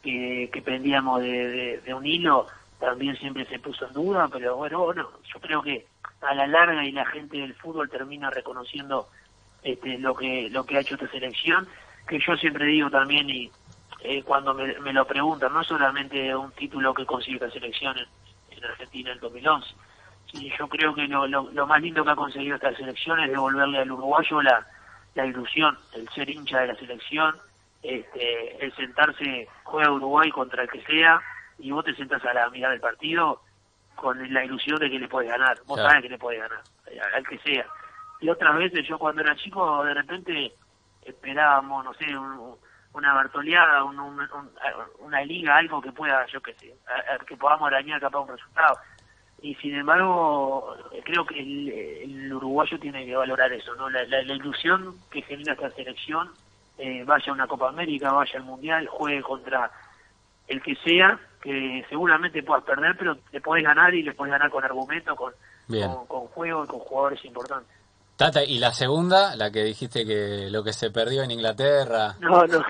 que, 0.02 0.48
que 0.52 0.62
pendíamos 0.62 1.20
de, 1.22 1.80
de- 1.84 1.94
un 1.94 2.06
hilo 2.06 2.46
también 2.78 3.16
siempre 3.16 3.44
se 3.46 3.58
puso 3.58 3.86
en 3.86 3.92
duda, 3.94 4.28
pero 4.32 4.56
bueno, 4.56 4.80
bueno, 4.84 5.08
yo 5.32 5.40
creo 5.40 5.62
que 5.62 5.86
a 6.20 6.34
la 6.34 6.46
larga 6.46 6.84
y 6.84 6.92
la 6.92 7.06
gente 7.06 7.38
del 7.38 7.54
fútbol 7.54 7.88
termina 7.88 8.30
reconociendo 8.30 9.08
este, 9.62 9.98
lo 9.98 10.14
que 10.14 10.48
lo 10.50 10.64
que 10.64 10.76
ha 10.76 10.80
hecho 10.80 10.94
esta 10.94 11.08
selección, 11.10 11.66
que 12.06 12.18
yo 12.20 12.36
siempre 12.36 12.66
digo 12.66 12.90
también 12.90 13.28
y 13.30 13.50
eh, 14.02 14.22
cuando 14.22 14.54
me, 14.54 14.78
me, 14.80 14.92
lo 14.92 15.06
preguntan, 15.06 15.52
no 15.52 15.64
solamente 15.64 16.34
un 16.36 16.52
título 16.52 16.92
que 16.94 17.06
consigue 17.06 17.36
esta 17.36 17.50
selección 17.50 17.96
en, 17.98 18.06
en 18.56 18.64
Argentina 18.64 19.12
en 19.12 19.20
2011, 19.20 19.66
sí, 20.32 20.52
yo 20.58 20.68
creo 20.68 20.94
que 20.94 21.08
lo, 21.08 21.26
lo, 21.26 21.50
lo, 21.50 21.66
más 21.66 21.80
lindo 21.80 22.04
que 22.04 22.10
ha 22.10 22.16
conseguido 22.16 22.56
esta 22.56 22.74
selección 22.76 23.18
es 23.20 23.30
devolverle 23.30 23.78
al 23.78 23.90
uruguayo 23.90 24.42
la, 24.42 24.66
la 25.14 25.26
ilusión, 25.26 25.76
el 25.94 26.08
ser 26.10 26.28
hincha 26.28 26.60
de 26.60 26.66
la 26.68 26.74
selección, 26.76 27.34
este, 27.82 28.64
el 28.64 28.74
sentarse, 28.74 29.48
juega 29.64 29.92
Uruguay 29.92 30.30
contra 30.30 30.62
el 30.62 30.70
que 30.70 30.82
sea, 30.82 31.20
y 31.58 31.70
vos 31.70 31.84
te 31.84 31.94
sentas 31.94 32.24
a 32.24 32.34
la 32.34 32.50
mitad 32.50 32.70
del 32.70 32.80
partido 32.80 33.40
con 33.94 34.32
la 34.32 34.44
ilusión 34.44 34.78
de 34.78 34.90
que 34.90 34.98
le 34.98 35.08
puedes 35.08 35.30
ganar, 35.30 35.56
vos 35.66 35.76
claro. 35.76 35.88
sabes 35.88 36.02
que 36.02 36.10
le 36.10 36.18
puedes 36.18 36.40
ganar, 36.40 36.60
al 37.14 37.26
que 37.26 37.38
sea. 37.38 37.66
Y 38.20 38.28
otras 38.28 38.56
veces 38.56 38.86
yo 38.86 38.98
cuando 38.98 39.22
era 39.22 39.34
chico 39.36 39.84
de 39.84 39.94
repente 39.94 40.52
esperábamos, 41.02 41.84
no 41.84 41.94
sé, 41.94 42.16
un, 42.16 42.56
una 42.92 43.14
bartoleada, 43.14 43.84
un, 43.84 43.98
un, 43.98 44.28
una 45.00 45.22
liga, 45.22 45.56
algo 45.56 45.80
que 45.80 45.92
pueda, 45.92 46.26
yo 46.26 46.40
qué 46.40 46.54
sé, 46.54 46.74
a, 46.88 47.14
a, 47.14 47.18
que 47.18 47.36
podamos 47.36 47.68
arañar 47.68 48.00
capaz 48.00 48.20
un 48.20 48.28
resultado. 48.28 48.76
Y 49.42 49.54
sin 49.56 49.74
embargo, 49.74 50.76
creo 51.04 51.26
que 51.26 51.38
el, 51.38 51.68
el 51.68 52.32
uruguayo 52.32 52.78
tiene 52.80 53.04
que 53.04 53.14
valorar 53.14 53.52
eso, 53.52 53.74
¿no? 53.74 53.88
La, 53.90 54.02
la, 54.04 54.22
la 54.22 54.34
ilusión 54.34 54.96
que 55.10 55.22
genera 55.22 55.52
esta 55.52 55.70
selección, 55.72 56.32
eh, 56.78 57.04
vaya 57.04 57.30
a 57.30 57.34
una 57.34 57.46
Copa 57.46 57.68
América, 57.68 58.12
vaya 58.12 58.38
al 58.38 58.44
Mundial, 58.44 58.86
juegue 58.86 59.22
contra 59.22 59.70
el 60.46 60.62
que 60.62 60.76
sea, 60.76 61.18
que 61.40 61.84
seguramente 61.88 62.42
puedas 62.42 62.64
perder, 62.64 62.96
pero 62.98 63.16
le 63.32 63.40
podés 63.40 63.64
ganar 63.64 63.94
y 63.94 64.02
le 64.02 64.12
podés 64.12 64.32
ganar 64.32 64.50
con 64.50 64.64
argumento, 64.64 65.16
con, 65.16 65.32
con, 65.68 66.06
con 66.06 66.26
juego 66.28 66.64
y 66.64 66.68
con 66.68 66.80
jugadores 66.80 67.24
importantes. 67.24 67.76
Tata, 68.16 68.42
¿y 68.42 68.58
la 68.58 68.72
segunda? 68.72 69.36
La 69.36 69.50
que 69.50 69.62
dijiste 69.62 70.06
que 70.06 70.48
lo 70.50 70.64
que 70.64 70.72
se 70.72 70.90
perdió 70.90 71.22
en 71.22 71.30
Inglaterra. 71.30 72.14
No, 72.20 72.46
no. 72.46 72.64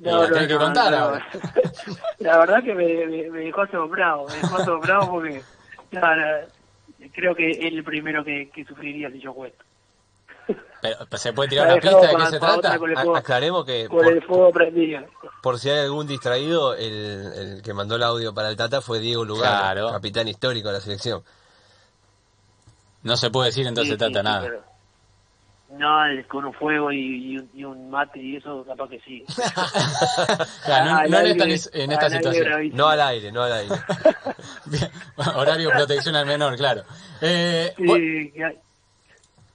no, 0.00 0.28
no, 0.28 0.48
que 0.48 0.56
contar 0.56 0.90
no. 0.90 1.18
La 2.18 2.38
verdad 2.38 2.62
que 2.62 2.74
me, 2.74 3.06
me, 3.06 3.30
me, 3.30 3.40
dejó 3.40 3.62
asombrado, 3.62 4.26
me 4.26 4.36
dejó 4.36 4.56
asombrado 4.56 5.10
porque 5.10 5.42
creo 7.12 7.34
que 7.34 7.50
es 7.50 7.58
el 7.60 7.84
primero 7.84 8.24
que, 8.24 8.48
que 8.50 8.64
sufriría 8.64 9.10
si 9.10 9.20
yo 9.20 9.34
cuento. 9.34 9.62
Pero, 10.84 10.98
¿Se 11.16 11.32
puede 11.32 11.48
tirar 11.48 11.66
una 11.66 11.80
pista 11.80 11.98
de 11.98 12.14
qué 12.14 12.26
se 12.26 12.38
trata? 12.38 12.76
Fuego, 12.76 13.16
Aclaremos 13.16 13.64
que 13.64 13.88
con 13.88 14.00
por, 14.00 14.12
el 14.12 14.22
fuego 14.22 14.50
prendido. 14.52 15.00
por 15.42 15.58
si 15.58 15.70
hay 15.70 15.78
algún 15.78 16.06
distraído, 16.06 16.74
el, 16.74 17.32
el, 17.34 17.62
que 17.62 17.72
mandó 17.72 17.96
el 17.96 18.02
audio 18.02 18.34
para 18.34 18.50
el 18.50 18.56
Tata 18.56 18.82
fue 18.82 19.00
Diego 19.00 19.24
Lugar, 19.24 19.72
claro. 19.72 19.92
capitán 19.92 20.28
histórico 20.28 20.68
de 20.68 20.74
la 20.74 20.80
selección. 20.80 21.22
No 23.02 23.16
se 23.16 23.30
puede 23.30 23.46
decir 23.48 23.66
entonces 23.66 23.94
sí, 23.94 23.98
Tata 23.98 24.18
sí, 24.18 24.24
nada. 24.24 24.42
Pero, 24.42 24.62
no, 25.70 26.28
con 26.28 26.44
un 26.44 26.52
fuego 26.52 26.92
y, 26.92 26.98
y, 26.98 27.38
un, 27.38 27.50
y, 27.54 27.64
un, 27.64 27.90
mate 27.90 28.20
y 28.20 28.36
eso 28.36 28.62
capaz 28.66 28.90
que 28.90 29.00
sí. 29.00 29.24
claro, 30.66 31.08
no, 31.08 31.08
no 31.08 31.18
en 31.20 31.50
esta, 31.50 31.78
en 31.78 31.92
esta 31.92 32.10
situación. 32.10 32.70
No 32.74 32.88
al 32.88 33.00
aire, 33.00 33.32
no 33.32 33.42
al 33.42 33.52
aire. 33.54 33.74
Bien, 34.66 34.90
horario 35.34 35.70
protección 35.70 36.14
al 36.14 36.26
menor, 36.26 36.56
claro. 36.56 36.82
Eh, 37.22 37.72
sí, 37.74 37.86
bueno, 37.86 38.54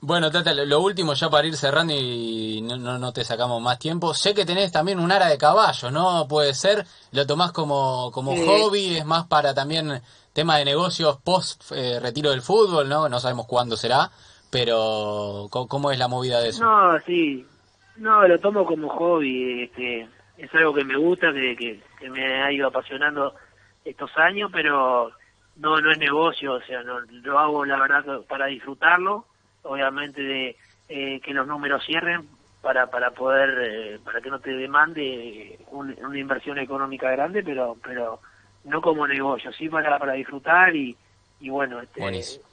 Tata, 0.07 0.53
lo 0.53 0.79
último 0.79 1.13
ya 1.13 1.29
para 1.29 1.47
ir 1.47 1.55
cerrando 1.55 1.93
y 1.93 2.61
no, 2.61 2.77
no, 2.77 2.97
no, 2.97 3.11
te 3.11 3.25
sacamos 3.25 3.61
más 3.61 3.79
tiempo. 3.79 4.13
Sé 4.13 4.33
que 4.33 4.45
tenés 4.45 4.71
también 4.71 4.99
un 4.99 5.11
ara 5.11 5.27
de 5.27 5.37
caballo, 5.37 5.91
¿no? 5.91 6.25
Puede 6.27 6.53
ser, 6.53 6.85
lo 7.11 7.27
tomás 7.27 7.51
como, 7.51 8.09
como 8.13 8.33
sí. 8.33 8.45
hobby, 8.45 8.97
es 8.97 9.05
más 9.05 9.27
para 9.27 9.53
también 9.53 10.01
tema 10.31 10.57
de 10.57 10.65
negocios 10.65 11.17
post 11.17 11.71
eh, 11.71 11.99
retiro 11.99 12.31
del 12.31 12.41
fútbol, 12.41 12.87
¿no? 12.87 13.09
No 13.09 13.19
sabemos 13.19 13.45
cuándo 13.45 13.75
será, 13.75 14.09
pero 14.49 15.47
¿cómo 15.49 15.91
es 15.91 15.99
la 15.99 16.07
movida 16.07 16.39
de 16.39 16.49
eso? 16.49 16.63
No, 16.63 16.97
sí, 17.01 17.45
no, 17.97 18.25
lo 18.25 18.39
tomo 18.39 18.65
como 18.65 18.87
hobby, 18.89 19.63
este, 19.63 20.07
es 20.37 20.53
algo 20.55 20.73
que 20.73 20.85
me 20.85 20.95
gusta, 20.95 21.33
que, 21.33 21.57
que, 21.57 21.81
que 21.99 22.09
me 22.09 22.41
ha 22.41 22.51
ido 22.53 22.67
apasionando 22.67 23.35
estos 23.83 24.11
años, 24.17 24.49
pero 24.53 25.11
no, 25.57 25.81
no 25.81 25.91
es 25.91 25.97
negocio, 25.97 26.53
o 26.53 26.61
sea, 26.61 26.83
no, 26.83 27.01
lo 27.01 27.37
hago 27.37 27.65
la 27.65 27.77
verdad 27.77 28.21
para 28.29 28.45
disfrutarlo 28.45 29.25
obviamente 29.63 30.21
de 30.21 30.55
eh, 30.87 31.19
que 31.21 31.33
los 31.33 31.47
números 31.47 31.83
cierren 31.85 32.27
para 32.61 32.87
para 32.87 33.11
poder 33.11 33.49
eh, 33.61 33.99
para 34.03 34.21
que 34.21 34.29
no 34.29 34.39
te 34.39 34.51
demande 34.51 35.59
un, 35.71 35.95
una 36.03 36.19
inversión 36.19 36.57
económica 36.57 37.09
grande 37.11 37.43
pero 37.43 37.77
pero 37.81 38.19
no 38.65 38.81
como 38.81 39.07
negocio 39.07 39.51
sí 39.53 39.69
para 39.69 39.97
para 39.97 40.13
disfrutar 40.13 40.75
y 40.75 40.95
y 41.39 41.49
bueno 41.49 41.79
este 41.79 42.01
Buenísimo. 42.01 42.43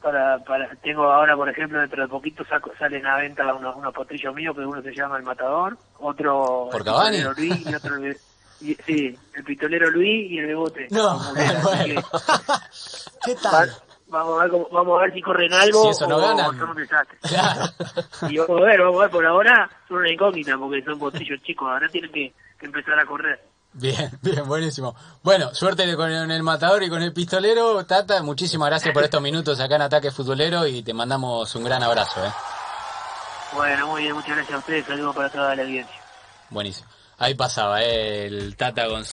para 0.00 0.38
para 0.44 0.74
tengo 0.76 1.04
ahora 1.04 1.34
por 1.34 1.48
ejemplo 1.48 1.80
dentro 1.80 2.02
de 2.02 2.08
poquito 2.08 2.44
saco, 2.44 2.72
salen 2.78 3.04
a 3.06 3.16
venta 3.16 3.52
unos, 3.52 3.74
unos 3.74 3.92
potrillos 3.92 4.34
míos 4.34 4.54
que 4.54 4.62
uno 4.62 4.80
se 4.80 4.94
llama 4.94 5.16
el 5.16 5.24
matador 5.24 5.76
otro 5.98 6.68
por 6.70 6.84
Cavani 6.84 7.22
Luis 7.36 7.66
y 7.66 7.74
otro 7.74 7.96
el, 7.96 8.16
y, 8.60 8.74
sí 8.86 9.18
el 9.34 9.44
pistolero 9.44 9.90
Luis 9.90 10.30
y 10.30 10.38
el 10.38 10.46
bebote 10.46 10.86
no 10.90 11.18
bueno. 11.64 12.02
qué 13.24 13.34
tal 13.42 13.70
vamos 14.10 14.38
a 14.38 14.42
ver 14.42 14.50
cómo, 14.50 14.68
vamos 14.70 14.98
a 14.98 15.02
ver 15.02 15.14
si 15.14 15.22
corren 15.22 15.52
algo 15.52 15.84
si 15.84 15.88
eso 15.90 16.06
no 16.06 16.16
o 16.16 16.20
ganan. 16.20 16.58
son 16.58 16.70
un 16.70 16.76
desastre. 16.76 17.18
Claro. 17.22 17.64
y 18.28 18.38
vamos 18.38 18.62
a 18.62 18.64
ver, 18.64 18.80
vamos 18.82 18.98
a 18.98 19.02
ver, 19.02 19.10
por 19.10 19.26
ahora 19.26 19.70
son 19.88 19.98
una 19.98 20.12
incógnita 20.12 20.58
porque 20.58 20.82
son 20.82 20.98
potrillos 20.98 21.42
chicos, 21.42 21.68
ahora 21.70 21.88
tienen 21.88 22.12
que, 22.12 22.32
que, 22.58 22.66
empezar 22.66 22.98
a 22.98 23.06
correr. 23.06 23.40
Bien, 23.72 24.10
bien, 24.22 24.46
buenísimo. 24.46 24.94
Bueno, 25.22 25.54
suerte 25.54 25.94
con 25.96 26.10
el 26.10 26.42
matador 26.42 26.82
y 26.82 26.88
con 26.88 27.02
el 27.02 27.12
pistolero, 27.12 27.84
Tata, 27.86 28.22
muchísimas 28.22 28.68
gracias 28.68 28.92
por 28.92 29.04
estos 29.04 29.22
minutos 29.22 29.60
acá 29.60 29.76
en 29.76 29.82
Ataque 29.82 30.10
Futbolero 30.10 30.66
y 30.66 30.82
te 30.82 30.92
mandamos 30.92 31.54
un 31.54 31.64
gran 31.64 31.82
abrazo. 31.82 32.24
¿eh? 32.24 32.32
Bueno, 33.54 33.88
muy 33.88 34.02
bien, 34.02 34.14
muchas 34.14 34.36
gracias 34.36 34.54
a 34.54 34.58
ustedes, 34.58 34.86
saludos 34.86 35.14
para 35.14 35.28
toda 35.30 35.54
la 35.54 35.62
audiencia. 35.62 35.96
Buenísimo. 36.50 36.88
Ahí 37.18 37.34
pasaba 37.34 37.82
¿eh? 37.82 38.26
el 38.26 38.56
Tata 38.56 38.86
González. 38.86 39.08